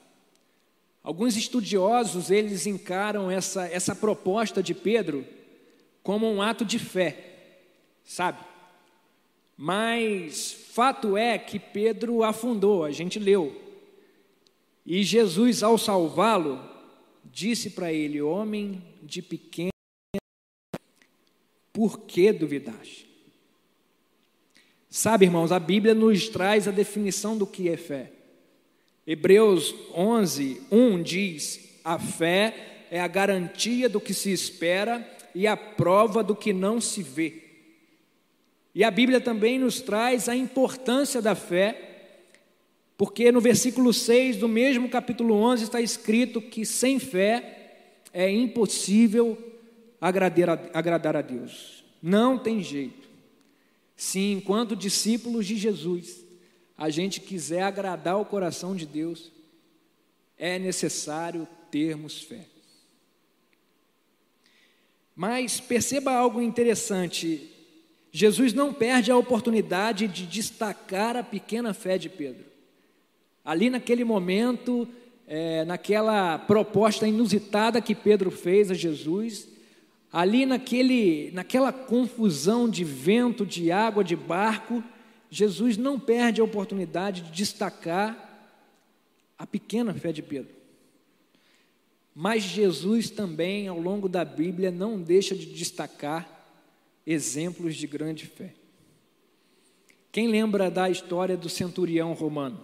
Alguns 1.04 1.38
estudiosos 1.38 2.32
eles 2.32 2.66
encaram 2.66 3.30
essa, 3.30 3.68
essa 3.68 3.96
proposta 3.96 4.64
de 4.64 4.74
Pedro 4.74 5.24
como 6.02 6.28
um 6.28 6.42
ato 6.42 6.66
de 6.66 6.80
fé, 6.80 7.60
sabe? 8.04 8.53
Mas 9.66 10.52
fato 10.74 11.16
é 11.16 11.40
que 11.40 11.58
Pedro 11.58 12.22
afundou, 12.22 12.84
a 12.84 12.92
gente 12.92 13.18
leu. 13.18 13.62
E 14.86 15.02
Jesus, 15.04 15.64
ao 15.64 15.78
salvá-lo, 15.78 16.62
disse 17.24 17.70
para 17.70 17.90
ele: 17.90 18.22
Homem 18.22 18.84
de 19.02 19.22
pequena, 19.22 19.70
por 21.72 22.02
que 22.02 22.34
duvidaste? 22.34 23.08
Sabe, 24.90 25.28
irmãos, 25.28 25.54
a 25.54 25.62
Bíblia 25.62 25.94
nos 25.94 26.28
traz 26.28 26.68
a 26.68 26.72
definição 26.72 27.38
do 27.38 27.48
que 27.48 27.70
é 27.70 27.78
fé. 27.78 28.12
Hebreus 29.08 29.74
11, 29.96 30.62
1 30.70 31.02
diz: 31.02 31.80
A 31.86 31.98
fé 31.98 32.86
é 32.92 33.00
a 33.00 33.08
garantia 33.08 33.88
do 33.88 34.02
que 34.02 34.14
se 34.14 34.30
espera 34.30 35.10
e 35.34 35.48
a 35.48 35.56
prova 35.56 36.22
do 36.22 36.36
que 36.36 36.52
não 36.52 36.82
se 36.82 37.02
vê. 37.02 37.43
E 38.74 38.84
a 38.84 38.92
Bíblia 38.92 39.22
também 39.22 39.60
nos 39.60 39.82
traz 39.82 40.28
a 40.28 40.36
importância 40.36 41.22
da 41.22 41.36
fé 41.36 41.94
porque 42.98 43.32
no 43.32 43.42
versículo 43.42 43.92
6 43.92 44.38
do 44.38 44.48
mesmo 44.48 44.88
capítulo 44.88 45.36
11 45.36 45.64
está 45.64 45.82
escrito 45.82 46.42
que 46.42 46.66
sem 46.66 47.00
fé 47.00 47.98
é 48.14 48.30
impossível 48.30 49.38
agradar 50.00 50.50
a, 50.50 50.60
agradar 50.74 51.16
a 51.16 51.22
Deus. 51.22 51.84
Não 52.02 52.38
tem 52.38 52.62
jeito. 52.62 53.10
Se 53.96 54.20
enquanto 54.32 54.76
discípulos 54.76 55.46
de 55.46 55.58
Jesus, 55.58 56.24
a 56.78 56.90
gente 56.90 57.20
quiser 57.20 57.64
agradar 57.64 58.20
o 58.20 58.26
coração 58.26 58.76
de 58.76 58.86
Deus, 58.86 59.32
é 60.38 60.60
necessário 60.60 61.48
termos 61.72 62.22
fé. 62.22 62.46
Mas 65.16 65.60
perceba 65.60 66.12
algo 66.14 66.42
interessante: 66.42 67.53
Jesus 68.16 68.54
não 68.54 68.72
perde 68.72 69.12
a 69.12 69.18
oportunidade 69.18 70.08
de 70.08 70.28
destacar 70.28 71.18
a 71.18 71.24
pequena 71.24 71.74
fé 71.74 71.98
de 71.98 72.08
Pedro. 72.08 72.46
Ali 73.44 73.72
naquele 73.72 74.04
momento, 74.04 74.88
é, 75.28 75.66
naquela 75.66 76.38
proposta 76.38 77.08
inusitada 77.08 77.82
que 77.82 77.96
Pedro 77.96 78.30
fez 78.30 78.70
a 78.70 78.76
Jesus, 78.76 79.48
ali 80.12 80.46
naquele, 80.46 81.32
naquela 81.34 81.74
confusão 81.74 82.70
de 82.70 82.84
vento, 82.84 83.48
de 83.48 83.72
água, 83.72 84.04
de 84.04 84.16
barco, 84.16 84.84
Jesus 85.32 85.76
não 85.76 86.00
perde 86.00 86.40
a 86.40 86.44
oportunidade 86.44 87.22
de 87.24 87.32
destacar 87.32 88.48
a 89.40 89.48
pequena 89.48 89.92
fé 89.92 90.12
de 90.12 90.22
Pedro. 90.22 90.54
Mas 92.14 92.44
Jesus 92.44 93.10
também, 93.10 93.68
ao 93.68 93.80
longo 93.80 94.08
da 94.08 94.24
Bíblia, 94.24 94.70
não 94.70 95.02
deixa 95.02 95.34
de 95.34 95.48
destacar 95.48 96.33
exemplos 97.06 97.76
de 97.76 97.88
grande 97.88 98.26
fé. 98.26 98.54
Quem 100.12 100.28
lembra 100.28 100.70
da 100.70 100.90
história 100.90 101.36
do 101.36 101.50
centurião 101.50 102.14
romano? 102.14 102.60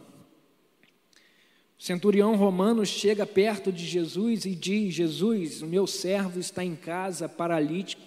O 1.78 1.84
centurião 1.84 2.36
romano 2.36 2.86
chega 2.86 3.26
perto 3.26 3.72
de 3.72 3.86
Jesus 3.86 4.46
e 4.46 4.54
diz: 4.54 4.94
Jesus, 4.94 5.62
o 5.62 5.68
meu 5.68 5.88
servo 5.88 6.40
está 6.40 6.64
em 6.64 6.76
casa, 6.76 7.28
paralítico, 7.28 8.04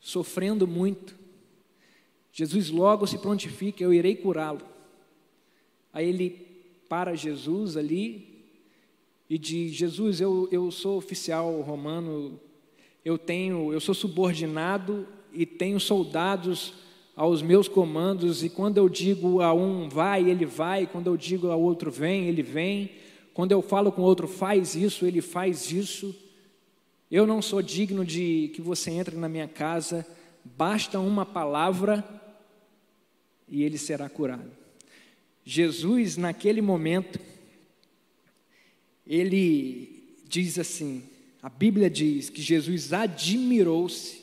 sofrendo 0.00 0.66
muito. 0.66 1.16
Jesus 2.32 2.70
logo 2.70 3.06
se 3.06 3.18
prontifica: 3.18 3.82
Eu 3.82 3.92
irei 3.92 4.16
curá-lo. 4.16 4.62
Aí 5.92 6.08
ele 6.08 6.46
para 6.88 7.14
Jesus 7.14 7.76
ali 7.76 8.46
e 9.28 9.36
diz: 9.36 9.72
Jesus, 9.72 10.20
eu, 10.20 10.48
eu 10.52 10.70
sou 10.70 10.96
oficial 10.96 11.60
romano, 11.60 12.40
eu 13.04 13.18
tenho, 13.18 13.72
eu 13.72 13.80
sou 13.80 13.94
subordinado 13.94 15.06
e 15.32 15.46
tenho 15.46 15.80
soldados 15.80 16.74
aos 17.14 17.42
meus 17.42 17.68
comandos, 17.68 18.42
e 18.42 18.48
quando 18.48 18.78
eu 18.78 18.88
digo 18.88 19.42
a 19.42 19.52
um 19.52 19.88
vai, 19.88 20.28
ele 20.28 20.46
vai, 20.46 20.86
quando 20.86 21.08
eu 21.08 21.16
digo 21.16 21.48
ao 21.48 21.60
outro 21.60 21.90
vem, 21.90 22.26
ele 22.26 22.42
vem, 22.42 22.90
quando 23.34 23.52
eu 23.52 23.60
falo 23.60 23.92
com 23.92 24.02
o 24.02 24.04
outro 24.04 24.26
faz 24.26 24.74
isso, 24.74 25.06
ele 25.06 25.20
faz 25.20 25.70
isso. 25.70 26.14
Eu 27.10 27.26
não 27.26 27.42
sou 27.42 27.60
digno 27.60 28.04
de 28.04 28.50
que 28.54 28.62
você 28.62 28.90
entre 28.90 29.16
na 29.16 29.28
minha 29.28 29.46
casa, 29.46 30.06
basta 30.44 30.98
uma 30.98 31.26
palavra 31.26 32.04
e 33.48 33.62
ele 33.62 33.76
será 33.76 34.08
curado. 34.08 34.50
Jesus, 35.44 36.16
naquele 36.16 36.62
momento, 36.62 37.18
ele 39.06 40.16
diz 40.26 40.58
assim: 40.58 41.02
a 41.42 41.48
Bíblia 41.50 41.90
diz 41.90 42.30
que 42.30 42.40
Jesus 42.40 42.92
admirou-se 42.92 44.21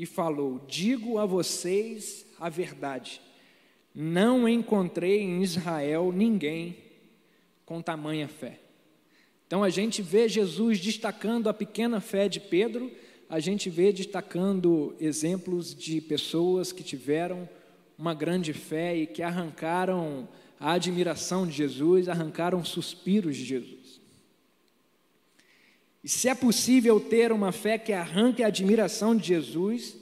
e 0.00 0.06
falou: 0.06 0.64
Digo 0.66 1.18
a 1.18 1.26
vocês 1.26 2.24
a 2.38 2.48
verdade, 2.48 3.20
não 3.94 4.48
encontrei 4.48 5.20
em 5.20 5.42
Israel 5.42 6.10
ninguém 6.10 6.78
com 7.66 7.82
tamanha 7.82 8.26
fé. 8.26 8.58
Então 9.46 9.62
a 9.62 9.68
gente 9.68 10.00
vê 10.00 10.26
Jesus 10.26 10.80
destacando 10.80 11.50
a 11.50 11.54
pequena 11.54 12.00
fé 12.00 12.30
de 12.30 12.40
Pedro, 12.40 12.90
a 13.28 13.38
gente 13.40 13.68
vê 13.68 13.92
destacando 13.92 14.96
exemplos 14.98 15.74
de 15.74 16.00
pessoas 16.00 16.72
que 16.72 16.82
tiveram 16.82 17.46
uma 17.98 18.14
grande 18.14 18.54
fé 18.54 18.96
e 18.96 19.06
que 19.06 19.22
arrancaram 19.22 20.26
a 20.58 20.72
admiração 20.72 21.46
de 21.46 21.52
Jesus, 21.52 22.08
arrancaram 22.08 22.64
suspiros 22.64 23.36
de 23.36 23.44
Jesus. 23.44 23.79
E 26.02 26.08
se 26.08 26.28
é 26.28 26.34
possível 26.34 26.98
ter 26.98 27.30
uma 27.30 27.52
fé 27.52 27.78
que 27.78 27.92
arranque 27.92 28.42
a 28.42 28.46
admiração 28.46 29.14
de 29.14 29.28
Jesus, 29.28 29.96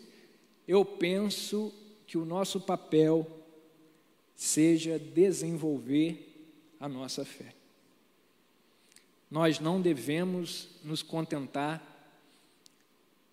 eu 0.67 0.85
penso 0.85 1.73
que 2.07 2.17
o 2.17 2.25
nosso 2.25 2.61
papel 2.61 3.27
seja 4.35 4.99
desenvolver 4.99 6.51
a 6.79 6.89
nossa 6.89 7.25
fé. 7.25 7.53
Nós 9.31 9.59
não 9.59 9.81
devemos 9.81 10.69
nos 10.85 11.03
contentar 11.03 11.83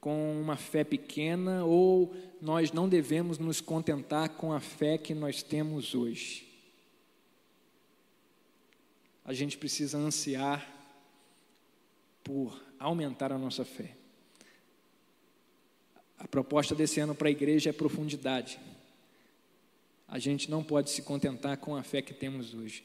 com 0.02 0.40
uma 0.40 0.58
fé 0.58 0.84
pequena 0.84 1.64
ou 1.64 2.14
nós 2.42 2.72
não 2.72 2.90
devemos 2.90 3.38
nos 3.38 3.62
contentar 3.62 4.30
com 4.30 4.52
a 4.52 4.60
fé 4.60 4.98
que 4.98 5.14
nós 5.14 5.42
temos 5.42 5.96
hoje. 5.96 6.48
A 9.24 9.34
gente 9.34 9.58
precisa 9.58 9.98
ansiar 9.98 10.75
por 12.26 12.60
aumentar 12.80 13.32
a 13.32 13.38
nossa 13.38 13.64
fé. 13.64 13.96
A 16.18 16.28
proposta 16.28 16.74
desse 16.74 17.00
ano 17.00 17.14
para 17.14 17.28
a 17.28 17.32
igreja 17.32 17.70
é 17.70 17.74
profundidade. 17.74 18.60
A 20.08 20.18
gente 20.18 20.50
não 20.50 20.64
pode 20.64 20.90
se 20.90 21.04
contentar 21.04 21.58
com 21.58 21.76
a 21.76 21.84
fé 21.84 22.02
que 22.02 22.16
temos 22.16 22.56
hoje. 22.56 22.84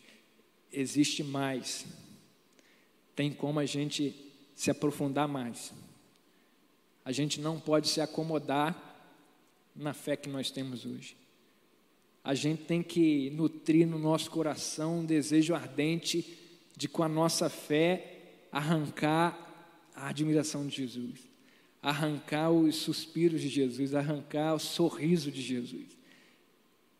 Existe 0.70 1.24
mais. 1.24 1.86
Tem 3.16 3.32
como 3.32 3.58
a 3.58 3.64
gente 3.64 4.14
se 4.54 4.70
aprofundar 4.70 5.26
mais. 5.26 5.72
A 7.02 7.10
gente 7.10 7.40
não 7.40 7.58
pode 7.58 7.88
se 7.88 8.00
acomodar 8.02 8.76
na 9.74 9.94
fé 9.94 10.16
que 10.16 10.28
nós 10.28 10.50
temos 10.50 10.84
hoje. 10.84 11.16
A 12.22 12.34
gente 12.34 12.64
tem 12.64 12.82
que 12.82 13.30
nutrir 13.30 13.86
no 13.86 13.98
nosso 13.98 14.30
coração 14.30 14.98
um 14.98 15.06
desejo 15.06 15.54
ardente 15.54 16.38
de, 16.76 16.88
com 16.88 17.02
a 17.02 17.08
nossa 17.08 17.48
fé, 17.48 18.09
arrancar 18.52 19.38
a 19.94 20.08
admiração 20.08 20.66
de 20.66 20.76
Jesus 20.76 21.30
arrancar 21.82 22.50
os 22.50 22.76
suspiros 22.76 23.40
de 23.40 23.48
Jesus, 23.48 23.94
arrancar 23.94 24.54
o 24.54 24.58
sorriso 24.58 25.30
de 25.30 25.40
Jesus. 25.40 25.98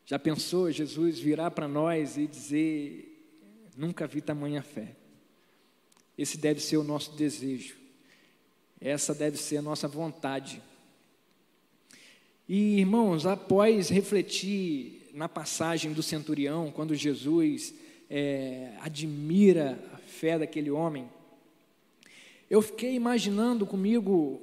Já 0.07 0.19
pensou 0.19 0.73
Jesus 0.73 1.19
virar 1.19 1.51
para 1.51 1.69
nós 1.69 2.17
e 2.17 2.27
dizer: 2.27 3.07
Nunca 3.77 4.07
vi 4.07 4.21
tamanha 4.21 4.63
fé? 4.63 4.97
Esse 6.17 6.37
deve 6.37 6.61
ser 6.61 6.77
o 6.77 6.85
nosso 6.85 7.13
desejo, 7.13 7.77
essa 8.81 9.15
deve 9.15 9.37
ser 9.37 9.59
a 9.59 9.63
nossa 9.63 9.87
vontade. 9.87 10.63
E 12.49 12.81
irmãos, 12.81 13.27
após 13.27 13.89
refletir 13.89 15.09
na 15.15 15.29
passagem 15.29 15.93
do 15.93 16.03
centurião, 16.03 16.73
quando 16.73 16.97
Jesus 16.97 17.73
é, 18.09 18.75
admira 18.81 19.79
a 19.95 19.99
fé 19.99 20.37
daquele 20.37 20.71
homem, 20.71 21.09
eu 22.51 22.61
fiquei 22.61 22.95
imaginando 22.95 23.65
comigo, 23.65 24.41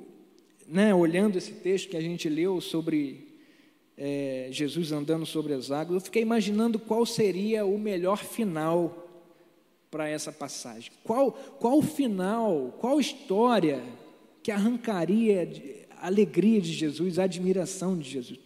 né, 0.66 0.96
olhando 0.96 1.38
esse 1.38 1.52
texto 1.52 1.90
que 1.90 1.98
a 1.98 2.02
gente 2.02 2.30
leu 2.30 2.62
sobre 2.62 3.28
é, 3.98 4.48
Jesus 4.50 4.94
andando 4.94 5.26
sobre 5.26 5.54
as 5.54 5.72
águas, 5.72 5.96
eu 5.96 6.06
fiquei 6.06 6.22
imaginando 6.22 6.80
qual 6.80 7.06
seria 7.06 7.66
o 7.66 7.78
melhor 7.78 8.24
final 8.24 9.04
para 9.92 10.08
essa 10.08 10.32
passagem. 10.32 10.90
Qual, 11.04 11.32
qual 11.32 11.82
final, 11.82 12.74
qual 12.80 12.98
história 12.98 13.84
que 14.42 14.52
arrancaria 14.52 15.86
a 16.00 16.08
alegria 16.08 16.62
de 16.62 16.72
Jesus, 16.72 17.20
a 17.20 17.24
admiração 17.24 17.98
de 17.98 18.10
Jesus? 18.10 18.40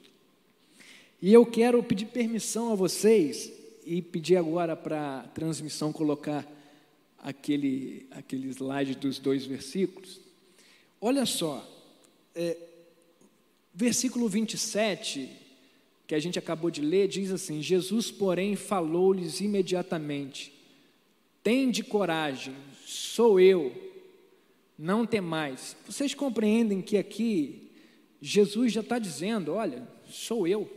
E 1.22 1.32
eu 1.32 1.46
quero 1.46 1.84
pedir 1.84 2.06
permissão 2.06 2.72
a 2.72 2.76
vocês 2.76 3.52
e 3.86 4.02
pedir 4.02 4.38
agora 4.38 4.76
para 4.76 5.20
a 5.20 5.28
transmissão 5.28 5.94
colocar 5.94 6.48
aquele, 7.22 8.08
aquele 8.12 8.50
slide 8.50 8.96
dos 8.96 9.20
dois 9.20 9.46
versículos. 9.46 10.20
Olha 11.00 11.26
só, 11.26 11.66
é, 12.36 12.58
versículo 13.74 14.28
27, 14.28 15.30
que 16.08 16.16
a 16.16 16.20
gente 16.20 16.40
acabou 16.40 16.72
de 16.72 16.82
ler, 16.82 17.08
diz 17.08 17.32
assim: 17.32 17.62
Jesus, 17.62 18.12
porém, 18.12 18.56
falou-lhes 18.56 19.40
imediatamente: 19.40 20.52
Tende 21.44 21.84
coragem, 21.84 22.56
sou 22.86 23.40
eu, 23.40 23.74
não 24.78 25.06
temais. 25.06 25.76
Vocês 25.86 26.14
compreendem 26.14 26.82
que 26.82 26.98
aqui 26.98 27.70
Jesus 28.20 28.74
já 28.74 28.82
está 28.82 28.98
dizendo: 28.98 29.54
Olha, 29.54 29.88
sou 30.10 30.48
eu. 30.48 30.70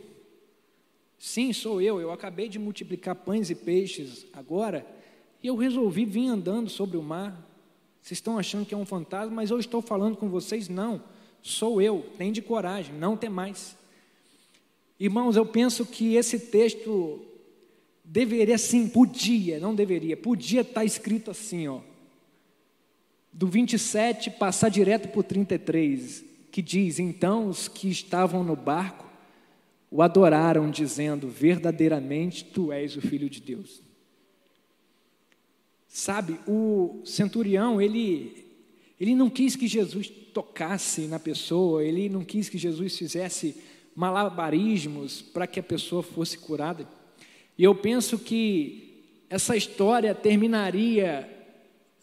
Sim, 1.17 1.51
sou 1.53 1.81
eu. 1.81 1.99
Eu 1.99 2.11
acabei 2.11 2.47
de 2.47 2.59
multiplicar 2.59 3.15
pães 3.15 3.49
e 3.49 3.55
peixes 3.55 4.27
agora 4.31 4.85
e 5.45 5.47
eu 5.47 5.55
resolvi 5.55 6.05
vir 6.05 6.27
andando 6.27 6.71
sobre 6.71 6.97
o 6.97 7.03
mar. 7.03 7.47
Vocês 8.01 8.17
estão 8.17 8.39
achando 8.39 8.65
que 8.65 8.73
é 8.73 8.77
um 8.77 8.83
fantasma, 8.83 9.35
mas 9.35 9.51
eu 9.51 9.59
estou 9.59 9.79
falando 9.79 10.17
com 10.17 10.27
vocês, 10.27 10.67
não. 10.67 11.03
Sou 11.43 11.79
eu. 11.79 12.03
Tem 12.17 12.31
de 12.31 12.41
coragem, 12.41 12.95
não 12.95 13.15
tem 13.15 13.29
mais. 13.29 13.77
Irmãos, 14.99 15.35
eu 15.35 15.45
penso 15.45 15.85
que 15.85 16.15
esse 16.15 16.39
texto 16.39 17.23
deveria 18.03 18.57
sim, 18.57 18.87
podia, 18.87 19.59
não 19.59 19.75
deveria, 19.75 20.17
podia 20.17 20.61
estar 20.61 20.83
escrito 20.83 21.29
assim, 21.29 21.67
ó. 21.67 21.81
Do 23.31 23.45
27 23.45 24.31
passar 24.31 24.69
direto 24.69 25.09
para 25.09 25.19
o 25.19 25.23
33, 25.23 26.25
que 26.51 26.59
diz: 26.59 26.97
Então 26.97 27.49
os 27.49 27.67
que 27.67 27.87
estavam 27.87 28.43
no 28.43 28.55
barco 28.55 29.05
o 29.91 30.01
adoraram, 30.01 30.71
dizendo: 30.71 31.27
Verdadeiramente 31.27 32.43
tu 32.43 32.71
és 32.71 32.97
o 32.97 33.01
Filho 33.01 33.29
de 33.29 33.39
Deus. 33.39 33.84
Sabe, 35.87 36.39
o 36.47 37.01
centurião, 37.05 37.81
ele, 37.81 38.45
ele 38.99 39.15
não 39.15 39.29
quis 39.29 39.55
que 39.55 39.67
Jesus 39.67 40.09
tocasse 40.33 41.07
na 41.07 41.19
pessoa, 41.19 41.83
ele 41.83 42.09
não 42.09 42.23
quis 42.23 42.49
que 42.49 42.57
Jesus 42.57 42.97
fizesse 42.97 43.55
malabarismos 43.95 45.21
para 45.21 45.47
que 45.47 45.59
a 45.59 45.63
pessoa 45.63 46.03
fosse 46.03 46.37
curada. 46.37 46.87
E 47.57 47.63
eu 47.63 47.73
penso 47.73 48.19
que 48.19 49.03
essa 49.29 49.55
história 49.55 50.13
terminaria 50.13 51.31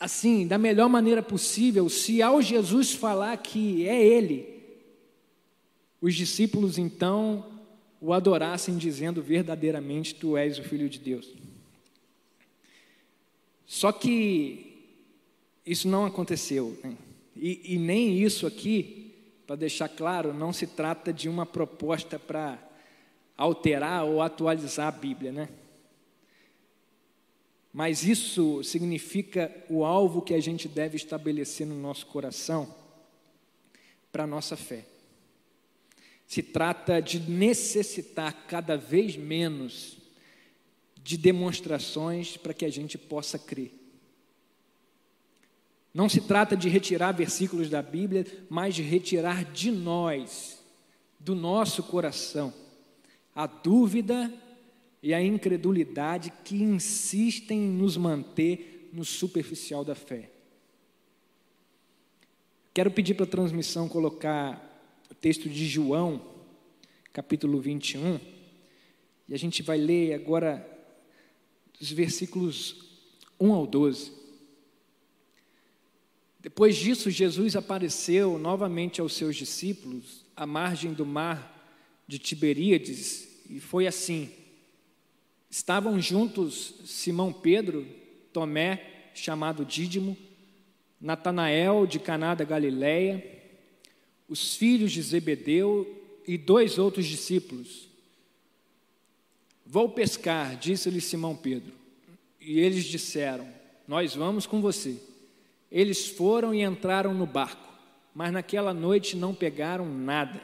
assim, 0.02 0.46
da 0.46 0.58
melhor 0.58 0.88
maneira 0.88 1.22
possível, 1.22 1.88
se 1.88 2.20
ao 2.20 2.42
Jesus 2.42 2.92
falar 2.92 3.36
que 3.36 3.86
é 3.86 4.04
Ele, 4.04 4.48
os 6.00 6.14
discípulos 6.14 6.76
então 6.76 7.46
o 8.00 8.12
adorassem, 8.12 8.76
dizendo 8.76 9.22
verdadeiramente: 9.22 10.16
Tu 10.16 10.36
és 10.36 10.58
o 10.58 10.64
Filho 10.64 10.88
de 10.88 10.98
Deus. 10.98 11.32
Só 13.72 13.90
que 13.90 14.90
isso 15.64 15.88
não 15.88 16.04
aconteceu. 16.04 16.78
Né? 16.84 16.94
E, 17.34 17.74
e 17.74 17.78
nem 17.78 18.22
isso 18.22 18.46
aqui, 18.46 19.14
para 19.46 19.56
deixar 19.56 19.88
claro, 19.88 20.34
não 20.34 20.52
se 20.52 20.66
trata 20.66 21.10
de 21.10 21.26
uma 21.26 21.46
proposta 21.46 22.18
para 22.18 22.58
alterar 23.34 24.04
ou 24.04 24.20
atualizar 24.20 24.88
a 24.88 24.90
Bíblia, 24.90 25.32
né? 25.32 25.48
Mas 27.72 28.04
isso 28.04 28.62
significa 28.62 29.50
o 29.70 29.86
alvo 29.86 30.20
que 30.20 30.34
a 30.34 30.40
gente 30.40 30.68
deve 30.68 30.96
estabelecer 30.96 31.66
no 31.66 31.74
nosso 31.74 32.04
coração 32.04 32.74
para 34.12 34.24
a 34.24 34.26
nossa 34.26 34.54
fé. 34.54 34.84
Se 36.26 36.42
trata 36.42 37.00
de 37.00 37.18
necessitar 37.20 38.44
cada 38.46 38.76
vez 38.76 39.16
menos 39.16 40.01
de 41.02 41.16
demonstrações 41.16 42.36
para 42.36 42.54
que 42.54 42.64
a 42.64 42.70
gente 42.70 42.96
possa 42.96 43.38
crer. 43.38 43.72
Não 45.92 46.08
se 46.08 46.20
trata 46.20 46.56
de 46.56 46.68
retirar 46.68 47.12
versículos 47.12 47.68
da 47.68 47.82
Bíblia, 47.82 48.24
mas 48.48 48.74
de 48.74 48.82
retirar 48.82 49.44
de 49.44 49.70
nós, 49.70 50.62
do 51.20 51.34
nosso 51.34 51.82
coração, 51.82 52.52
a 53.34 53.46
dúvida 53.46 54.32
e 55.02 55.12
a 55.12 55.22
incredulidade 55.22 56.32
que 56.44 56.62
insistem 56.62 57.58
em 57.58 57.70
nos 57.70 57.96
manter 57.96 58.88
no 58.92 59.04
superficial 59.04 59.84
da 59.84 59.94
fé. 59.94 60.30
Quero 62.72 62.90
pedir 62.90 63.14
para 63.14 63.24
a 63.24 63.28
transmissão 63.28 63.88
colocar 63.88 64.70
o 65.10 65.14
texto 65.14 65.48
de 65.48 65.66
João, 65.66 66.22
capítulo 67.12 67.60
21, 67.60 68.18
e 69.28 69.34
a 69.34 69.38
gente 69.38 69.62
vai 69.62 69.76
ler 69.76 70.14
agora 70.14 70.71
os 71.82 71.90
versículos 71.90 72.76
1 73.40 73.52
ao 73.52 73.66
12. 73.66 74.12
Depois 76.38 76.76
disso, 76.76 77.10
Jesus 77.10 77.56
apareceu 77.56 78.38
novamente 78.38 79.00
aos 79.00 79.14
seus 79.14 79.34
discípulos 79.34 80.24
à 80.36 80.46
margem 80.46 80.92
do 80.92 81.04
mar 81.04 81.50
de 82.06 82.20
Tiberíades, 82.20 83.42
e 83.50 83.58
foi 83.58 83.88
assim: 83.88 84.30
estavam 85.50 86.00
juntos 86.00 86.74
Simão 86.84 87.32
Pedro, 87.32 87.84
Tomé, 88.32 89.10
chamado 89.12 89.64
Dídimo, 89.64 90.16
Natanael 91.00 91.84
de 91.84 91.98
Caná 91.98 92.36
da 92.36 92.44
Galileia, 92.44 93.24
os 94.28 94.54
filhos 94.54 94.92
de 94.92 95.02
Zebedeu 95.02 96.00
e 96.28 96.38
dois 96.38 96.78
outros 96.78 97.06
discípulos. 97.06 97.91
Vou 99.72 99.88
pescar, 99.88 100.54
disse-lhe 100.58 101.00
Simão 101.00 101.34
Pedro. 101.34 101.72
E 102.38 102.60
eles 102.60 102.84
disseram: 102.84 103.48
Nós 103.88 104.14
vamos 104.14 104.44
com 104.44 104.60
você. 104.60 104.98
Eles 105.70 106.08
foram 106.08 106.54
e 106.54 106.60
entraram 106.60 107.14
no 107.14 107.24
barco, 107.24 107.72
mas 108.14 108.30
naquela 108.30 108.74
noite 108.74 109.16
não 109.16 109.34
pegaram 109.34 109.88
nada. 109.88 110.42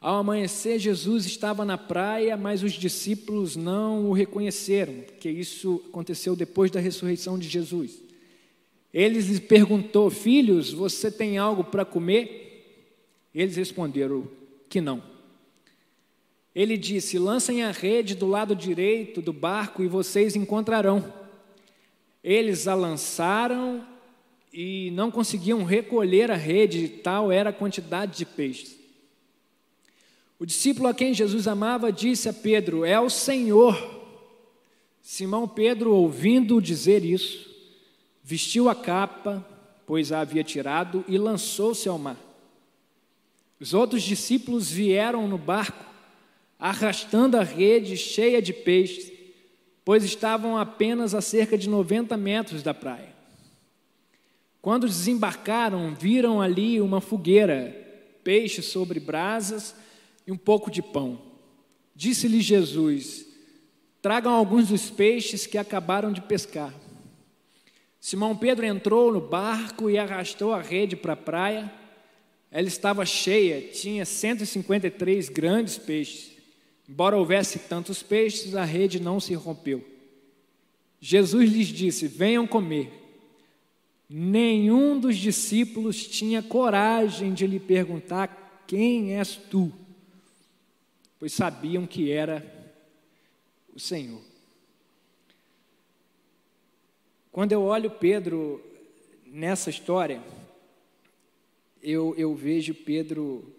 Ao 0.00 0.18
amanhecer, 0.18 0.78
Jesus 0.78 1.26
estava 1.26 1.64
na 1.64 1.76
praia, 1.76 2.36
mas 2.36 2.62
os 2.62 2.74
discípulos 2.74 3.56
não 3.56 4.08
o 4.08 4.12
reconheceram, 4.12 5.00
porque 5.00 5.28
isso 5.28 5.82
aconteceu 5.88 6.36
depois 6.36 6.70
da 6.70 6.78
ressurreição 6.78 7.36
de 7.36 7.48
Jesus. 7.48 8.00
Eles 8.94 9.26
lhe 9.26 9.40
perguntou: 9.40 10.10
Filhos, 10.10 10.72
você 10.72 11.10
tem 11.10 11.38
algo 11.38 11.64
para 11.64 11.84
comer? 11.84 13.26
Eles 13.34 13.56
responderam 13.56 14.28
que 14.68 14.80
não. 14.80 15.11
Ele 16.54 16.76
disse: 16.76 17.18
Lancem 17.18 17.62
a 17.62 17.70
rede 17.70 18.14
do 18.14 18.26
lado 18.26 18.54
direito 18.54 19.22
do 19.22 19.32
barco 19.32 19.82
e 19.82 19.88
vocês 19.88 20.36
encontrarão. 20.36 21.12
Eles 22.22 22.68
a 22.68 22.74
lançaram 22.74 23.86
e 24.52 24.90
não 24.92 25.10
conseguiam 25.10 25.64
recolher 25.64 26.30
a 26.30 26.36
rede, 26.36 26.88
tal 26.88 27.32
era 27.32 27.50
a 27.50 27.54
quantidade 27.54 28.18
de 28.18 28.26
peixes. 28.26 28.76
O 30.38 30.44
discípulo 30.44 30.88
a 30.88 30.94
quem 30.94 31.14
Jesus 31.14 31.48
amava 31.48 31.90
disse 31.90 32.28
a 32.28 32.32
Pedro: 32.32 32.84
É 32.84 33.00
o 33.00 33.08
Senhor. 33.08 34.00
Simão 35.00 35.48
Pedro, 35.48 35.94
ouvindo 35.94 36.60
dizer 36.60 37.04
isso, 37.04 37.50
vestiu 38.22 38.68
a 38.68 38.74
capa, 38.74 39.44
pois 39.86 40.12
a 40.12 40.20
havia 40.20 40.44
tirado, 40.44 41.04
e 41.08 41.18
lançou-se 41.18 41.88
ao 41.88 41.98
mar. 41.98 42.16
Os 43.58 43.74
outros 43.74 44.02
discípulos 44.02 44.70
vieram 44.70 45.26
no 45.26 45.38
barco, 45.38 45.84
arrastando 46.62 47.36
a 47.36 47.42
rede 47.42 47.96
cheia 47.96 48.40
de 48.40 48.52
peixes, 48.52 49.10
pois 49.84 50.04
estavam 50.04 50.56
apenas 50.56 51.12
a 51.12 51.20
cerca 51.20 51.58
de 51.58 51.68
90 51.68 52.16
metros 52.16 52.62
da 52.62 52.72
praia. 52.72 53.12
Quando 54.60 54.86
desembarcaram, 54.86 55.92
viram 55.92 56.40
ali 56.40 56.80
uma 56.80 57.00
fogueira, 57.00 57.76
peixe 58.22 58.62
sobre 58.62 59.00
brasas 59.00 59.74
e 60.24 60.30
um 60.30 60.36
pouco 60.36 60.70
de 60.70 60.80
pão. 60.80 61.20
Disse-lhe 61.96 62.40
Jesus: 62.40 63.26
Tragam 64.00 64.32
alguns 64.32 64.68
dos 64.68 64.88
peixes 64.88 65.48
que 65.48 65.58
acabaram 65.58 66.12
de 66.12 66.20
pescar. 66.20 66.72
Simão 68.00 68.36
Pedro 68.36 68.64
entrou 68.64 69.12
no 69.12 69.20
barco 69.20 69.90
e 69.90 69.98
arrastou 69.98 70.52
a 70.52 70.62
rede 70.62 70.94
para 70.94 71.14
a 71.14 71.16
praia. 71.16 71.72
Ela 72.52 72.68
estava 72.68 73.04
cheia, 73.04 73.60
tinha 73.60 74.04
153 74.04 75.28
grandes 75.28 75.76
peixes. 75.76 76.31
Embora 76.92 77.16
houvesse 77.16 77.58
tantos 77.58 78.02
peixes, 78.02 78.54
a 78.54 78.66
rede 78.66 79.00
não 79.00 79.18
se 79.18 79.32
rompeu. 79.32 79.82
Jesus 81.00 81.50
lhes 81.50 81.68
disse: 81.68 82.06
Venham 82.06 82.46
comer. 82.46 82.92
Nenhum 84.06 85.00
dos 85.00 85.16
discípulos 85.16 86.06
tinha 86.06 86.42
coragem 86.42 87.32
de 87.32 87.46
lhe 87.46 87.58
perguntar: 87.58 88.62
Quem 88.66 89.16
és 89.16 89.36
tu? 89.36 89.72
Pois 91.18 91.32
sabiam 91.32 91.86
que 91.86 92.12
era 92.12 92.44
o 93.74 93.80
Senhor. 93.80 94.20
Quando 97.30 97.52
eu 97.52 97.62
olho 97.62 97.90
Pedro 97.90 98.62
nessa 99.24 99.70
história, 99.70 100.22
eu, 101.82 102.14
eu 102.18 102.34
vejo 102.34 102.74
Pedro 102.74 103.50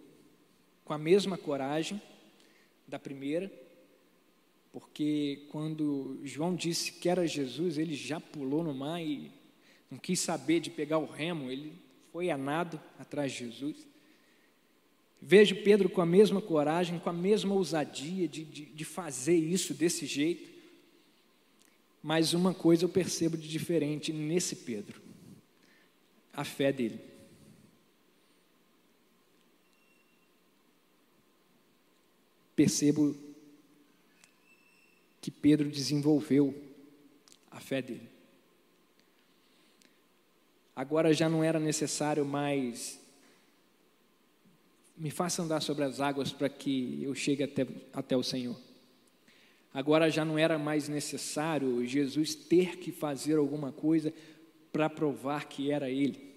com 0.86 0.94
a 0.94 1.00
mesma 1.00 1.36
coragem 1.36 2.00
da 2.94 3.00
primeira, 3.00 3.52
porque 4.72 5.48
quando 5.50 6.20
João 6.24 6.54
disse 6.54 6.92
que 6.92 7.10
era 7.10 7.26
Jesus, 7.26 7.80
ele 7.80 7.96
já 7.96 8.20
pulou 8.20 8.64
no 8.64 8.72
mar 8.72 9.02
e 9.02 9.32
não 9.90 9.98
quis 9.98 10.20
saber 10.20 10.60
de 10.60 10.70
pegar 10.70 11.00
o 11.00 11.08
remo, 11.08 11.50
ele 11.50 11.74
foi 12.12 12.30
a 12.30 12.38
nado 12.38 12.80
atrás 13.00 13.32
de 13.32 13.40
Jesus. 13.40 13.88
Vejo 15.20 15.64
Pedro 15.64 15.90
com 15.90 16.02
a 16.02 16.06
mesma 16.06 16.40
coragem, 16.40 17.00
com 17.00 17.10
a 17.10 17.14
mesma 17.14 17.56
ousadia 17.56 18.28
de, 18.28 18.44
de, 18.44 18.66
de 18.66 18.86
fazer 18.86 19.38
isso 19.38 19.74
desse 19.74 20.06
jeito. 20.06 20.48
Mas 22.00 22.36
uma 22.36 22.54
coisa 22.54 22.86
eu 22.86 22.90
percebo 22.90 23.36
de 23.36 23.48
diferente 23.48 24.14
nesse 24.14 24.58
Pedro: 24.58 25.02
a 26.32 26.44
fé 26.44 26.72
dele. 26.72 27.00
Percebo 32.56 33.16
que 35.22 35.32
Pedro 35.32 35.70
desenvolveu 35.70 36.54
a 37.50 37.60
fé 37.60 37.82
dele. 37.82 38.10
Agora 40.76 41.14
já 41.14 41.30
não 41.30 41.44
era 41.44 41.60
necessário 41.60 42.26
mais 42.26 43.00
me 44.98 45.10
faça 45.10 45.42
andar 45.42 45.62
sobre 45.62 45.84
as 45.84 46.00
águas 46.00 46.32
para 46.32 46.48
que 46.48 47.04
eu 47.04 47.16
chegue 47.16 47.44
até, 47.44 47.68
até 47.92 48.16
o 48.16 48.24
Senhor. 48.24 48.56
Agora 49.74 50.10
já 50.10 50.24
não 50.24 50.38
era 50.38 50.60
mais 50.60 50.88
necessário 50.88 51.86
Jesus 51.86 52.36
ter 52.36 52.78
que 52.78 52.92
fazer 52.92 53.38
alguma 53.38 53.72
coisa 53.72 54.14
para 54.72 54.90
provar 54.90 55.46
que 55.46 55.72
era 55.72 55.90
Ele. 55.90 56.34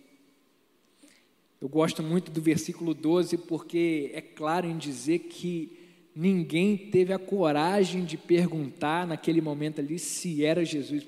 Eu 1.60 1.68
gosto 1.68 2.02
muito 2.02 2.30
do 2.30 2.40
versículo 2.40 2.94
12 2.94 3.38
porque 3.38 4.10
é 4.14 4.20
claro 4.20 4.66
em 4.66 4.76
dizer 4.76 5.20
que 5.20 5.85
ninguém 6.16 6.78
teve 6.78 7.12
a 7.12 7.18
coragem 7.18 8.02
de 8.02 8.16
perguntar 8.16 9.06
naquele 9.06 9.42
momento 9.42 9.82
ali 9.82 9.98
se 9.98 10.42
era 10.42 10.64
Jesus, 10.64 11.04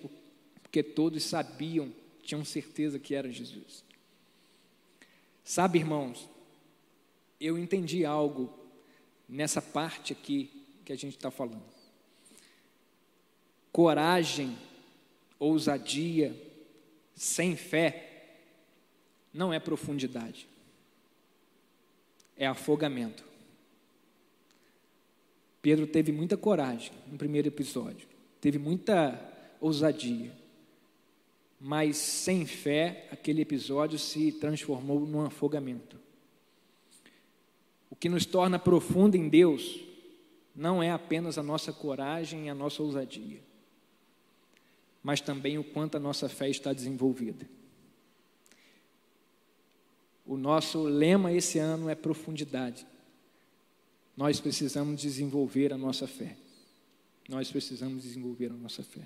porque 0.62 0.82
todos 0.82 1.24
sabiam, 1.24 1.90
tinham 2.22 2.44
certeza 2.44 2.98
que 2.98 3.14
era 3.14 3.32
Jesus. 3.32 3.82
Sabe, 5.42 5.78
irmãos, 5.78 6.28
eu 7.40 7.56
entendi 7.56 8.04
algo 8.04 8.52
nessa 9.26 9.62
parte 9.62 10.12
aqui 10.12 10.50
que 10.84 10.92
a 10.92 10.96
gente 10.96 11.16
está 11.16 11.30
falando. 11.30 11.64
Coragem, 13.72 14.58
ousadia, 15.38 16.36
sem 17.14 17.56
fé, 17.56 18.34
não 19.32 19.54
é 19.54 19.58
profundidade, 19.58 20.46
é 22.36 22.46
afogamento. 22.46 23.27
Pedro 25.60 25.86
teve 25.86 26.12
muita 26.12 26.36
coragem 26.36 26.92
no 27.06 27.18
primeiro 27.18 27.48
episódio, 27.48 28.08
teve 28.40 28.58
muita 28.58 29.20
ousadia, 29.60 30.32
mas 31.60 31.96
sem 31.96 32.46
fé, 32.46 33.08
aquele 33.10 33.42
episódio 33.42 33.98
se 33.98 34.32
transformou 34.32 35.00
num 35.00 35.22
afogamento. 35.22 35.98
O 37.90 37.96
que 37.96 38.08
nos 38.08 38.24
torna 38.24 38.58
profundo 38.58 39.16
em 39.16 39.28
Deus 39.28 39.80
não 40.54 40.82
é 40.82 40.90
apenas 40.90 41.38
a 41.38 41.42
nossa 41.42 41.72
coragem 41.72 42.46
e 42.46 42.48
a 42.48 42.54
nossa 42.54 42.82
ousadia, 42.82 43.40
mas 45.02 45.20
também 45.20 45.58
o 45.58 45.64
quanto 45.64 45.96
a 45.96 46.00
nossa 46.00 46.28
fé 46.28 46.48
está 46.48 46.72
desenvolvida. 46.72 47.48
O 50.26 50.36
nosso 50.36 50.82
lema 50.82 51.32
esse 51.32 51.58
ano 51.58 51.88
é 51.88 51.94
profundidade. 51.94 52.86
Nós 54.18 54.40
precisamos 54.40 55.00
desenvolver 55.00 55.72
a 55.72 55.78
nossa 55.78 56.09
fé. 56.09 56.37
Nós 57.28 57.52
precisamos 57.52 58.02
desenvolver 58.02 58.46
a 58.46 58.54
nossa 58.54 58.83
fé. 58.83 59.02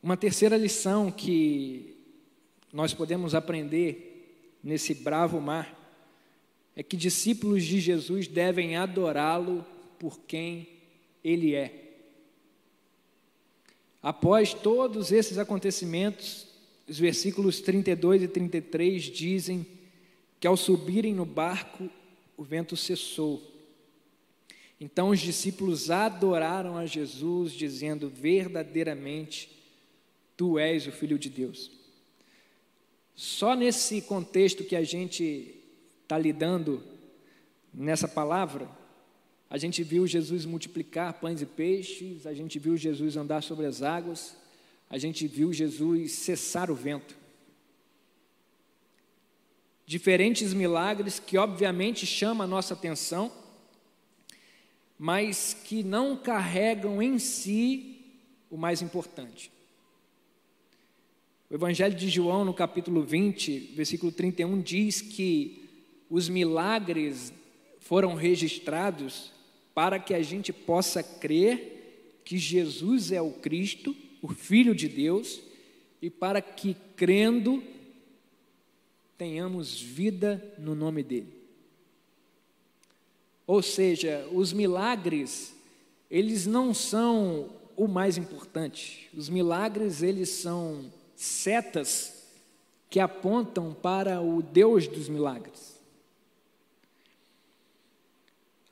Uma 0.00 0.16
terceira 0.16 0.56
lição 0.56 1.10
que 1.10 1.96
nós 2.72 2.94
podemos 2.94 3.34
aprender 3.34 4.54
nesse 4.62 4.94
bravo 4.94 5.40
mar 5.40 5.76
é 6.76 6.82
que 6.84 6.96
discípulos 6.96 7.64
de 7.64 7.80
Jesus 7.80 8.28
devem 8.28 8.76
adorá-lo 8.76 9.66
por 9.98 10.20
quem 10.20 10.68
ele 11.24 11.56
é. 11.56 11.96
Após 14.00 14.54
todos 14.54 15.10
esses 15.10 15.38
acontecimentos, 15.38 16.46
os 16.88 17.00
versículos 17.00 17.60
32 17.60 18.22
e 18.22 18.28
33 18.28 19.02
dizem 19.02 19.66
que 20.38 20.46
ao 20.46 20.56
subirem 20.56 21.12
no 21.12 21.26
barco, 21.26 21.90
o 22.40 22.42
vento 22.42 22.74
cessou. 22.74 23.42
Então 24.80 25.10
os 25.10 25.20
discípulos 25.20 25.90
adoraram 25.90 26.78
a 26.78 26.86
Jesus, 26.86 27.52
dizendo: 27.52 28.08
Verdadeiramente, 28.08 29.50
tu 30.38 30.58
és 30.58 30.86
o 30.86 30.90
Filho 30.90 31.18
de 31.18 31.28
Deus. 31.28 31.70
Só 33.14 33.54
nesse 33.54 34.00
contexto 34.00 34.64
que 34.64 34.74
a 34.74 34.82
gente 34.82 35.54
está 36.02 36.16
lidando 36.16 36.82
nessa 37.74 38.08
palavra, 38.08 38.66
a 39.50 39.58
gente 39.58 39.82
viu 39.82 40.06
Jesus 40.06 40.46
multiplicar 40.46 41.20
pães 41.20 41.42
e 41.42 41.46
peixes, 41.46 42.26
a 42.26 42.32
gente 42.32 42.58
viu 42.58 42.74
Jesus 42.74 43.18
andar 43.18 43.42
sobre 43.42 43.66
as 43.66 43.82
águas, 43.82 44.34
a 44.88 44.96
gente 44.96 45.26
viu 45.26 45.52
Jesus 45.52 46.12
cessar 46.12 46.70
o 46.70 46.74
vento. 46.74 47.14
Diferentes 49.90 50.54
milagres 50.54 51.18
que, 51.18 51.36
obviamente, 51.36 52.06
chamam 52.06 52.44
a 52.44 52.46
nossa 52.46 52.74
atenção, 52.74 53.28
mas 54.96 55.52
que 55.64 55.82
não 55.82 56.16
carregam 56.16 57.02
em 57.02 57.18
si 57.18 57.96
o 58.48 58.56
mais 58.56 58.82
importante. 58.82 59.50
O 61.50 61.54
Evangelho 61.56 61.96
de 61.96 62.08
João, 62.08 62.44
no 62.44 62.54
capítulo 62.54 63.02
20, 63.02 63.72
versículo 63.74 64.12
31, 64.12 64.62
diz 64.62 65.00
que 65.02 65.68
os 66.08 66.28
milagres 66.28 67.32
foram 67.80 68.14
registrados 68.14 69.32
para 69.74 69.98
que 69.98 70.14
a 70.14 70.22
gente 70.22 70.52
possa 70.52 71.02
crer 71.02 72.20
que 72.24 72.38
Jesus 72.38 73.10
é 73.10 73.20
o 73.20 73.32
Cristo, 73.32 73.96
o 74.22 74.28
Filho 74.28 74.72
de 74.72 74.86
Deus, 74.86 75.40
e 76.00 76.08
para 76.08 76.40
que, 76.40 76.76
crendo, 76.94 77.60
tenhamos 79.20 79.78
vida 79.78 80.42
no 80.56 80.74
nome 80.74 81.02
dEle. 81.02 81.36
Ou 83.46 83.60
seja, 83.60 84.26
os 84.32 84.50
milagres, 84.50 85.54
eles 86.10 86.46
não 86.46 86.72
são 86.72 87.50
o 87.76 87.86
mais 87.86 88.16
importante. 88.16 89.10
Os 89.14 89.28
milagres, 89.28 90.02
eles 90.02 90.30
são 90.30 90.90
setas 91.14 92.30
que 92.88 92.98
apontam 92.98 93.74
para 93.74 94.22
o 94.22 94.40
Deus 94.40 94.88
dos 94.88 95.06
milagres. 95.06 95.78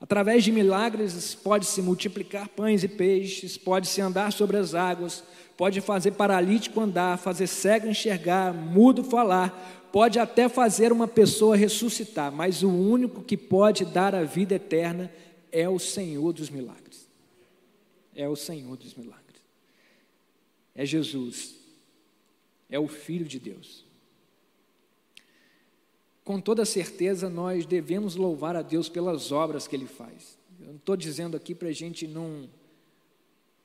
Através 0.01 0.43
de 0.43 0.51
milagres 0.51 1.35
pode-se 1.35 1.79
multiplicar 1.79 2.49
pães 2.49 2.83
e 2.83 2.87
peixes, 2.87 3.55
pode-se 3.55 4.01
andar 4.01 4.33
sobre 4.33 4.57
as 4.57 4.73
águas, 4.73 5.23
pode 5.59 5.81
fazer 5.81 6.11
paralítico 6.11 6.79
andar, 6.79 7.17
fazer 7.17 7.47
cego 7.47 7.89
enxergar, 7.89 8.53
mudo 8.53 9.03
falar, 9.03 9.89
pode 9.91 10.17
até 10.17 10.47
fazer 10.47 10.93
uma 10.93 11.05
pessoa 11.05 11.57
ressuscitar, 11.57 12.31
mas 12.31 12.63
o 12.63 12.69
único 12.69 13.21
que 13.21 13.35
pode 13.35 13.83
dar 13.83 14.15
a 14.15 14.23
vida 14.23 14.55
eterna 14.55 15.11
é 15.51 15.67
o 15.67 15.77
Senhor 15.77 16.31
dos 16.31 16.49
milagres. 16.49 17.09
É 18.15 18.29
o 18.29 18.37
Senhor 18.37 18.77
dos 18.77 18.95
milagres. 18.95 19.43
É 20.73 20.85
Jesus. 20.85 21.55
É 22.69 22.79
o 22.79 22.87
Filho 22.87 23.25
de 23.25 23.37
Deus 23.37 23.89
com 26.29 26.39
toda 26.39 26.63
certeza 26.63 27.27
nós 27.27 27.65
devemos 27.65 28.15
louvar 28.15 28.55
a 28.55 28.61
Deus 28.61 28.87
pelas 28.87 29.31
obras 29.31 29.67
que 29.67 29.75
Ele 29.75 29.87
faz. 29.87 30.37
Eu 30.59 30.67
não 30.67 30.75
estou 30.75 30.95
dizendo 30.95 31.35
aqui 31.35 31.55
para 31.55 31.69
a 31.69 31.71
gente 31.71 32.07
não 32.07 32.47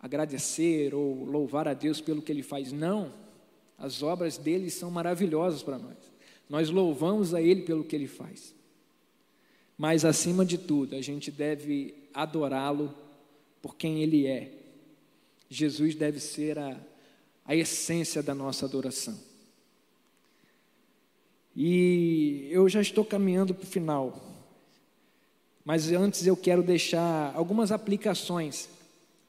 agradecer 0.05 0.95
ou 0.95 1.25
louvar 1.25 1.67
a 1.67 1.73
Deus 1.73 1.99
pelo 1.99 2.21
que 2.21 2.31
Ele 2.31 2.43
faz, 2.43 2.71
não. 2.71 3.11
As 3.79 4.03
obras 4.03 4.37
dele 4.37 4.69
são 4.71 4.91
maravilhosas 4.91 5.63
para 5.63 5.79
nós. 5.79 5.97
Nós 6.47 6.69
louvamos 6.69 7.33
a 7.33 7.41
Ele 7.41 7.63
pelo 7.63 7.83
que 7.83 7.97
Ele 7.97 8.07
faz. 8.07 8.55
Mas, 9.79 10.05
acima 10.05 10.45
de 10.45 10.59
tudo, 10.59 10.95
a 10.95 11.01
gente 11.01 11.31
deve 11.31 11.95
adorá-lo 12.13 12.95
por 13.63 13.77
quem 13.77 14.03
Ele 14.03 14.27
é. 14.27 14.53
Jesus 15.49 15.95
deve 15.95 16.21
ser 16.21 16.59
a, 16.59 16.79
a 17.43 17.57
essência 17.57 18.23
da 18.23 18.35
nossa 18.35 18.67
adoração. 18.67 19.19
E 21.57 22.47
eu 22.51 22.69
já 22.69 22.83
estou 22.83 23.07
caminhando 23.07 23.55
para 23.55 23.65
o 23.65 23.67
final, 23.67 24.23
mas 25.65 25.91
antes 25.91 26.27
eu 26.27 26.37
quero 26.37 26.63
deixar 26.63 27.35
algumas 27.35 27.73
aplicações 27.73 28.69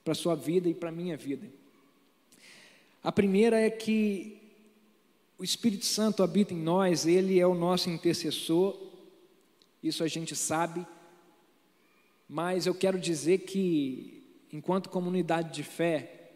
para 0.06 0.12
a 0.12 0.15
sua 0.15 0.36
vida 0.36 0.70
e 0.70 0.74
para 0.74 0.89
a 0.89 0.91
minha 0.91 1.18
vida. 1.18 1.48
A 3.04 3.12
primeira 3.12 3.60
é 3.60 3.72
que 3.72 4.38
o 5.38 5.44
Espírito 5.44 5.86
Santo 5.86 6.22
habita 6.22 6.54
em 6.54 6.58
nós, 6.58 7.08
ele 7.08 7.39
é 7.39 7.48
o 7.48 7.56
nosso 7.56 7.89
intercessor, 7.89 8.80
isso 9.82 10.04
a 10.04 10.08
gente 10.08 10.36
sabe, 10.36 10.86
mas 12.30 12.68
eu 12.68 12.76
quero 12.76 13.00
dizer 13.00 13.39
que, 13.39 14.24
enquanto 14.54 14.89
comunidade 14.89 15.54
de 15.54 15.63
fé, 15.63 16.32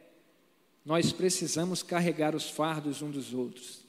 nós 0.83 1.13
precisamos 1.13 1.83
carregar 1.83 2.35
os 2.35 2.49
fardos 2.49 3.03
uns 3.03 3.13
dos 3.13 3.33
outros. 3.33 3.85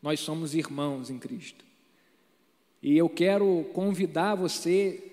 Nós 0.00 0.20
somos 0.20 0.54
irmãos 0.54 1.10
em 1.10 1.18
Cristo. 1.18 1.64
E 2.80 2.96
eu 2.96 3.08
quero 3.08 3.64
convidar 3.72 4.36
você 4.36 5.12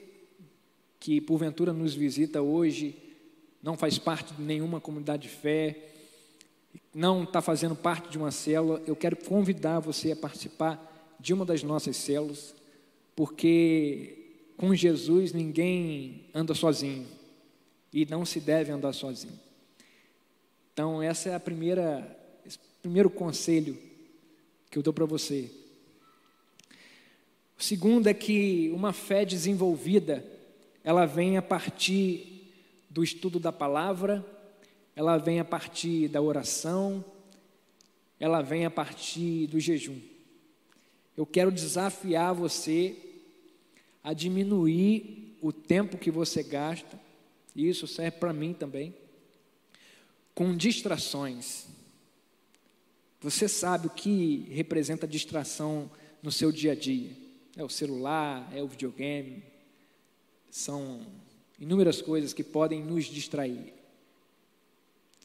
que 0.99 1.19
porventura 1.19 1.73
nos 1.73 1.93
visita 1.93 2.41
hoje, 2.41 3.02
não 3.63 3.77
faz 3.77 3.97
parte 3.97 4.33
de 4.33 4.41
nenhuma 4.41 4.81
comunidade 4.81 5.23
de 5.23 5.29
fé, 5.29 5.93
não 6.93 7.23
está 7.23 7.41
fazendo 7.41 7.75
parte 7.75 8.09
de 8.09 8.17
uma 8.17 8.29
célula, 8.29 8.83
eu 8.85 8.95
quero 8.95 9.15
convidar 9.15 9.79
você 9.79 10.11
a 10.11 10.15
participar 10.17 11.15
de 11.17 11.33
uma 11.33 11.45
das 11.45 11.63
nossas 11.63 11.95
células, 11.95 12.53
porque 13.15 14.17
com 14.57 14.75
Jesus 14.75 15.31
ninguém 15.31 16.25
anda 16.33 16.53
sozinho 16.53 17.07
e 17.93 18.05
não 18.05 18.25
se 18.25 18.41
deve 18.41 18.69
andar 18.71 18.91
sozinho. 18.91 19.39
Então, 20.73 21.01
essa 21.01 21.29
é 21.29 21.35
a 21.35 21.39
primeira, 21.39 22.19
esse 22.45 22.59
primeiro 22.81 23.09
conselho 23.09 23.77
que 24.69 24.77
eu 24.77 24.83
dou 24.83 24.91
para 24.91 25.05
você. 25.05 25.49
O 27.57 27.63
segundo 27.63 28.07
é 28.07 28.13
que 28.13 28.71
uma 28.73 28.91
fé 28.91 29.23
desenvolvida, 29.23 30.25
ela 30.83 31.05
vem 31.05 31.37
a 31.37 31.41
partir 31.41 32.32
do 32.93 33.03
estudo 33.03 33.39
da 33.39 33.51
palavra 33.51 34.23
ela 34.95 35.17
vem 35.17 35.39
a 35.39 35.45
partir 35.45 36.07
da 36.07 36.21
oração, 36.21 37.03
ela 38.19 38.41
vem 38.41 38.65
a 38.65 38.71
partir 38.71 39.47
do 39.47 39.59
jejum. 39.59 39.99
Eu 41.17 41.25
quero 41.25 41.51
desafiar 41.51 42.33
você 42.33 42.95
a 44.03 44.13
diminuir 44.13 45.37
o 45.41 45.51
tempo 45.51 45.97
que 45.97 46.11
você 46.11 46.43
gasta, 46.43 46.99
e 47.55 47.67
isso 47.67 47.87
serve 47.87 48.17
para 48.17 48.33
mim 48.33 48.53
também, 48.53 48.93
com 50.35 50.55
distrações. 50.55 51.65
Você 53.19 53.47
sabe 53.47 53.87
o 53.87 53.91
que 53.91 54.47
representa 54.51 55.07
distração 55.07 55.89
no 56.21 56.31
seu 56.31 56.51
dia 56.51 56.73
a 56.73 56.75
dia? 56.75 57.11
É 57.55 57.63
o 57.63 57.69
celular, 57.69 58.49
é 58.53 58.61
o 58.61 58.67
videogame, 58.67 59.43
são 60.49 61.05
inúmeras 61.59 62.01
coisas 62.01 62.33
que 62.33 62.43
podem 62.43 62.81
nos 62.83 63.05
distrair. 63.05 63.73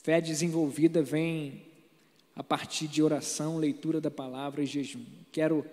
Fé 0.02 0.20
desenvolvida 0.20 1.02
vem 1.02 1.62
a 2.34 2.42
partir 2.42 2.86
de 2.86 3.02
oração, 3.02 3.58
leitura 3.58 4.00
da 4.00 4.10
palavra 4.10 4.62
e 4.62 4.66
jejum. 4.66 5.04
Quero 5.32 5.66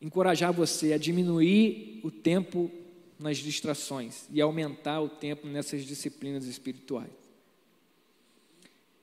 encorajar 0.00 0.52
você 0.52 0.92
a 0.92 0.98
diminuir 0.98 2.00
o 2.02 2.10
tempo 2.10 2.70
nas 3.18 3.38
distrações 3.38 4.24
e 4.32 4.40
aumentar 4.40 5.00
o 5.00 5.08
tempo 5.08 5.46
nessas 5.46 5.84
disciplinas 5.84 6.46
espirituais. 6.46 7.10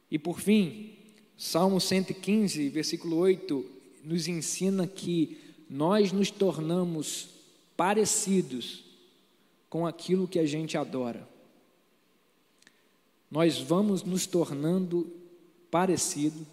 E 0.10 0.20
por 0.20 0.40
fim, 0.40 0.94
Salmo 1.38 1.82
115, 1.82 2.70
versículo 2.70 3.18
8, 3.18 3.66
nos 4.04 4.28
ensina 4.28 4.86
que 4.86 5.38
nós 5.70 6.12
nos 6.12 6.30
tornamos 6.30 7.30
parecidos 7.76 8.83
com 9.74 9.88
aquilo 9.88 10.28
que 10.28 10.38
a 10.38 10.46
gente 10.46 10.78
adora 10.78 11.28
nós 13.34 13.58
vamos 13.58 14.04
nos 14.04 14.28
tornando 14.28 15.12
parecido 15.72 16.46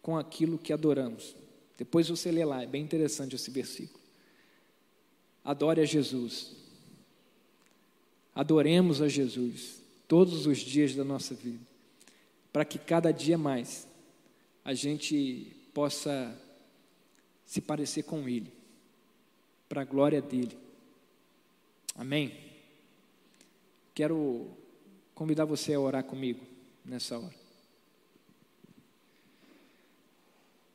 com 0.00 0.16
aquilo 0.16 0.56
que 0.56 0.72
adoramos. 0.72 1.36
Depois 1.76 2.08
você 2.08 2.32
lê 2.32 2.46
lá, 2.46 2.62
é 2.62 2.66
bem 2.66 2.82
interessante 2.82 3.36
esse 3.36 3.50
versículo. 3.50 4.00
Adore 5.44 5.82
a 5.82 5.84
Jesus. 5.84 6.56
Adoremos 8.34 9.02
a 9.02 9.08
Jesus 9.08 9.82
todos 10.08 10.46
os 10.46 10.56
dias 10.60 10.94
da 10.94 11.04
nossa 11.04 11.34
vida, 11.34 11.60
para 12.50 12.64
que 12.64 12.78
cada 12.78 13.12
dia 13.12 13.36
mais 13.36 13.86
a 14.64 14.72
gente 14.72 15.54
possa 15.74 16.34
se 17.44 17.60
parecer 17.60 18.04
com 18.04 18.26
Ele, 18.26 18.50
para 19.68 19.82
a 19.82 19.84
glória 19.84 20.22
dele. 20.22 20.67
Amém? 21.98 22.32
Quero 23.92 24.46
convidar 25.16 25.44
você 25.44 25.74
a 25.74 25.80
orar 25.80 26.04
comigo 26.04 26.46
nessa 26.84 27.18
hora. 27.18 27.34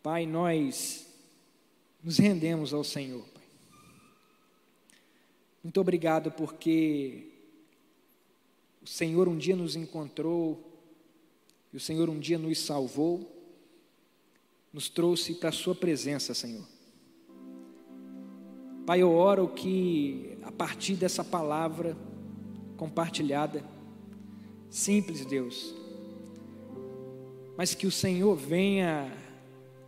Pai, 0.04 0.26
nós 0.26 1.08
nos 2.04 2.18
rendemos 2.18 2.74
ao 2.74 2.84
Senhor, 2.84 3.26
Pai. 3.30 3.44
Muito 5.64 5.80
obrigado 5.80 6.30
porque 6.30 7.32
o 8.82 8.88
Senhor 8.88 9.30
um 9.30 9.38
dia 9.38 9.56
nos 9.56 9.78
encontrou, 9.78 10.62
e 11.72 11.78
o 11.78 11.80
Senhor 11.80 12.10
um 12.10 12.20
dia 12.20 12.38
nos 12.38 12.60
salvou, 12.60 13.34
nos 14.74 14.90
trouxe 14.90 15.36
para 15.36 15.48
a 15.48 15.54
Sua 15.54 15.74
presença, 15.74 16.34
Senhor. 16.34 16.73
Pai, 18.86 19.02
eu 19.02 19.12
oro 19.12 19.48
que 19.48 20.38
a 20.44 20.52
partir 20.52 20.96
dessa 20.96 21.24
palavra 21.24 21.96
compartilhada, 22.78 23.64
Simples, 24.74 25.24
Deus. 25.24 25.76
Mas 27.56 27.76
que 27.76 27.86
o 27.86 27.92
Senhor 27.92 28.36
venha 28.36 29.08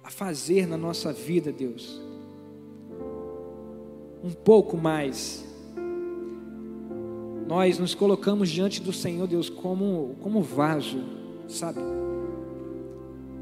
a 0.03 0.11
fazer 0.11 0.67
na 0.67 0.77
nossa 0.77 1.11
vida, 1.11 1.51
Deus, 1.51 1.99
um 4.23 4.29
pouco 4.29 4.77
mais. 4.77 5.43
Nós 7.47 7.79
nos 7.79 7.95
colocamos 7.95 8.47
diante 8.47 8.79
do 8.79 8.93
Senhor, 8.93 9.25
Deus, 9.25 9.49
como, 9.49 10.15
como 10.21 10.43
vaso, 10.43 11.01
sabe? 11.47 11.79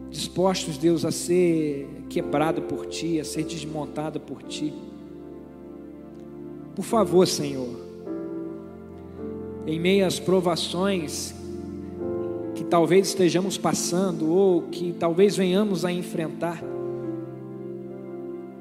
Dispostos, 0.10 0.78
Deus, 0.78 1.04
a 1.04 1.12
ser 1.12 2.06
quebrado 2.10 2.62
por 2.62 2.86
Ti, 2.86 3.20
a 3.20 3.26
ser 3.26 3.44
desmontado 3.44 4.18
por 4.22 4.42
Ti. 4.44 4.74
Por 6.76 6.84
favor, 6.84 7.28
Senhor, 7.28 7.70
em 9.68 9.80
meio 9.80 10.06
às 10.06 10.20
provações 10.20 11.34
que 12.56 12.64
talvez 12.64 13.08
estejamos 13.10 13.58
passando 13.58 14.32
ou 14.32 14.64
que 14.64 14.94
talvez 14.94 15.36
venhamos 15.36 15.86
a 15.86 15.92
enfrentar, 15.92 16.64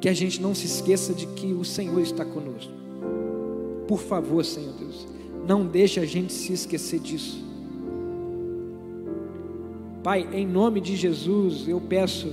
que 0.00 0.08
a 0.08 0.14
gente 0.14 0.40
não 0.40 0.54
se 0.54 0.66
esqueça 0.66 1.14
de 1.14 1.26
que 1.26 1.52
o 1.52 1.64
Senhor 1.64 2.00
está 2.00 2.24
conosco. 2.24 2.72
Por 3.88 3.98
favor, 3.98 4.44
Senhor 4.44 4.72
Deus, 4.74 5.06
não 5.46 5.66
deixe 5.66 5.98
a 6.00 6.04
gente 6.04 6.32
se 6.32 6.52
esquecer 6.52 7.00
disso. 7.00 7.42
Pai, 10.02 10.28
em 10.32 10.46
nome 10.46 10.80
de 10.80 10.96
Jesus, 10.96 11.68
eu 11.68 11.80
peço 11.80 12.32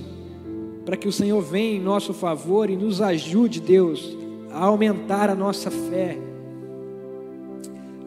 para 0.84 0.96
que 0.96 1.06
o 1.06 1.12
Senhor 1.12 1.40
venha 1.40 1.76
em 1.76 1.80
nosso 1.80 2.12
favor 2.12 2.68
e 2.68 2.76
nos 2.76 3.00
ajude, 3.00 3.60
Deus, 3.60 4.16
a 4.52 4.64
aumentar 4.64 5.30
a 5.30 5.34
nossa 5.34 5.70
fé 5.70 6.18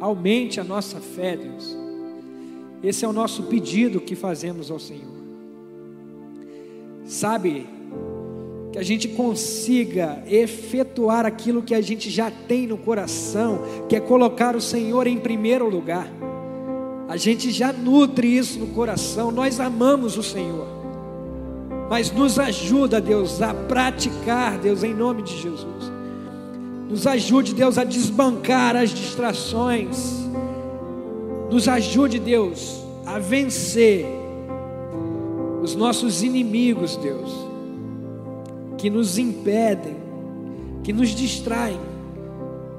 Aumente 0.03 0.59
a 0.59 0.65
nossa 0.65 0.99
fé, 0.99 1.37
Deus. 1.37 1.77
Esse 2.83 3.05
é 3.05 3.07
o 3.07 3.13
nosso 3.13 3.43
pedido 3.43 4.01
que 4.01 4.17
fazemos 4.17 4.69
ao 4.69 4.77
Senhor. 4.77 5.13
Sabe, 7.05 7.65
que 8.73 8.77
a 8.77 8.83
gente 8.83 9.07
consiga 9.07 10.21
efetuar 10.27 11.25
aquilo 11.25 11.61
que 11.61 11.73
a 11.73 11.79
gente 11.79 12.09
já 12.09 12.29
tem 12.29 12.67
no 12.67 12.77
coração, 12.77 13.59
que 13.87 13.95
é 13.95 14.01
colocar 14.01 14.57
o 14.57 14.61
Senhor 14.61 15.07
em 15.07 15.17
primeiro 15.17 15.69
lugar. 15.69 16.11
A 17.07 17.15
gente 17.15 17.49
já 17.49 17.71
nutre 17.71 18.27
isso 18.27 18.59
no 18.59 18.67
coração, 18.67 19.31
nós 19.31 19.61
amamos 19.61 20.17
o 20.17 20.23
Senhor. 20.23 20.67
Mas 21.89 22.11
nos 22.11 22.37
ajuda, 22.37 22.99
Deus, 22.99 23.41
a 23.41 23.53
praticar, 23.53 24.57
Deus, 24.57 24.83
em 24.83 24.93
nome 24.93 25.21
de 25.21 25.41
Jesus 25.41 25.92
Nos 26.93 27.07
ajude, 27.07 27.55
Deus, 27.55 27.79
a 27.79 27.83
desbancar 27.83 28.75
as 28.75 28.91
distrações. 28.91 30.27
Nos 31.49 31.67
ajude, 31.67 32.19
Deus, 32.19 32.85
a 33.03 33.17
vencer 33.17 34.05
os 35.63 35.73
nossos 35.73 36.21
inimigos, 36.21 36.95
Deus, 36.95 37.31
que 38.77 38.91
nos 38.91 39.17
impedem, 39.17 39.95
que 40.83 40.93
nos 40.93 41.09
distraem 41.09 41.79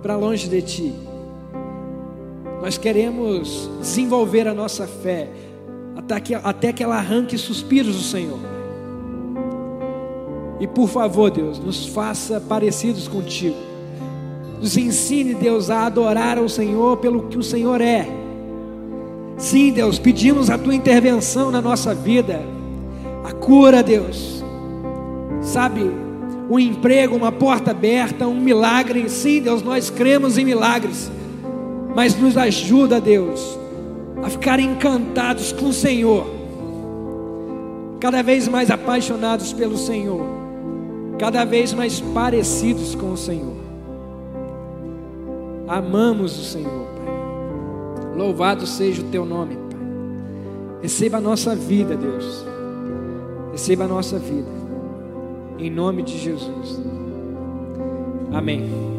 para 0.00 0.14
longe 0.14 0.48
de 0.48 0.62
Ti. 0.62 0.94
Nós 2.62 2.78
queremos 2.78 3.68
desenvolver 3.80 4.46
a 4.46 4.54
nossa 4.54 4.86
fé 4.86 5.28
até 5.96 6.20
que, 6.20 6.34
até 6.36 6.72
que 6.72 6.84
ela 6.84 6.98
arranque 6.98 7.36
suspiros 7.36 7.96
do 7.96 8.02
Senhor. 8.02 8.38
E 10.60 10.68
por 10.68 10.88
favor, 10.88 11.32
Deus, 11.32 11.58
nos 11.58 11.86
faça 11.86 12.40
parecidos 12.40 13.08
contigo. 13.08 13.73
Nos 14.64 14.78
ensine, 14.78 15.34
Deus, 15.34 15.68
a 15.68 15.84
adorar 15.84 16.38
ao 16.38 16.48
Senhor 16.48 16.96
pelo 16.96 17.24
que 17.24 17.36
o 17.36 17.42
Senhor 17.42 17.82
é. 17.82 18.08
Sim, 19.36 19.70
Deus, 19.70 19.98
pedimos 19.98 20.48
a 20.48 20.56
tua 20.56 20.74
intervenção 20.74 21.50
na 21.50 21.60
nossa 21.60 21.94
vida. 21.94 22.40
A 23.22 23.30
cura, 23.30 23.82
Deus. 23.82 24.42
Sabe, 25.42 25.82
um 26.48 26.58
emprego, 26.58 27.14
uma 27.14 27.30
porta 27.30 27.72
aberta, 27.72 28.26
um 28.26 28.40
milagre. 28.40 29.06
Sim, 29.10 29.42
Deus, 29.42 29.62
nós 29.62 29.90
cremos 29.90 30.38
em 30.38 30.46
milagres. 30.46 31.12
Mas 31.94 32.18
nos 32.18 32.34
ajuda, 32.34 32.98
Deus, 32.98 33.58
a 34.22 34.30
ficar 34.30 34.58
encantados 34.58 35.52
com 35.52 35.66
o 35.66 35.74
Senhor, 35.74 36.26
cada 38.00 38.22
vez 38.22 38.48
mais 38.48 38.70
apaixonados 38.70 39.52
pelo 39.52 39.76
Senhor, 39.76 40.24
cada 41.18 41.44
vez 41.44 41.74
mais 41.74 42.00
parecidos 42.00 42.94
com 42.94 43.12
o 43.12 43.16
Senhor. 43.18 43.63
Amamos 45.66 46.38
o 46.38 46.44
Senhor, 46.44 46.86
Pai. 46.96 48.16
Louvado 48.16 48.66
seja 48.66 49.02
o 49.02 49.06
teu 49.06 49.24
nome, 49.24 49.56
Pai. 49.56 49.80
Receba 50.82 51.18
a 51.18 51.20
nossa 51.20 51.54
vida, 51.54 51.96
Deus. 51.96 52.44
Receba 53.52 53.84
a 53.84 53.88
nossa 53.88 54.18
vida. 54.18 54.48
Em 55.58 55.70
nome 55.70 56.02
de 56.02 56.18
Jesus. 56.18 56.80
Amém. 58.32 58.93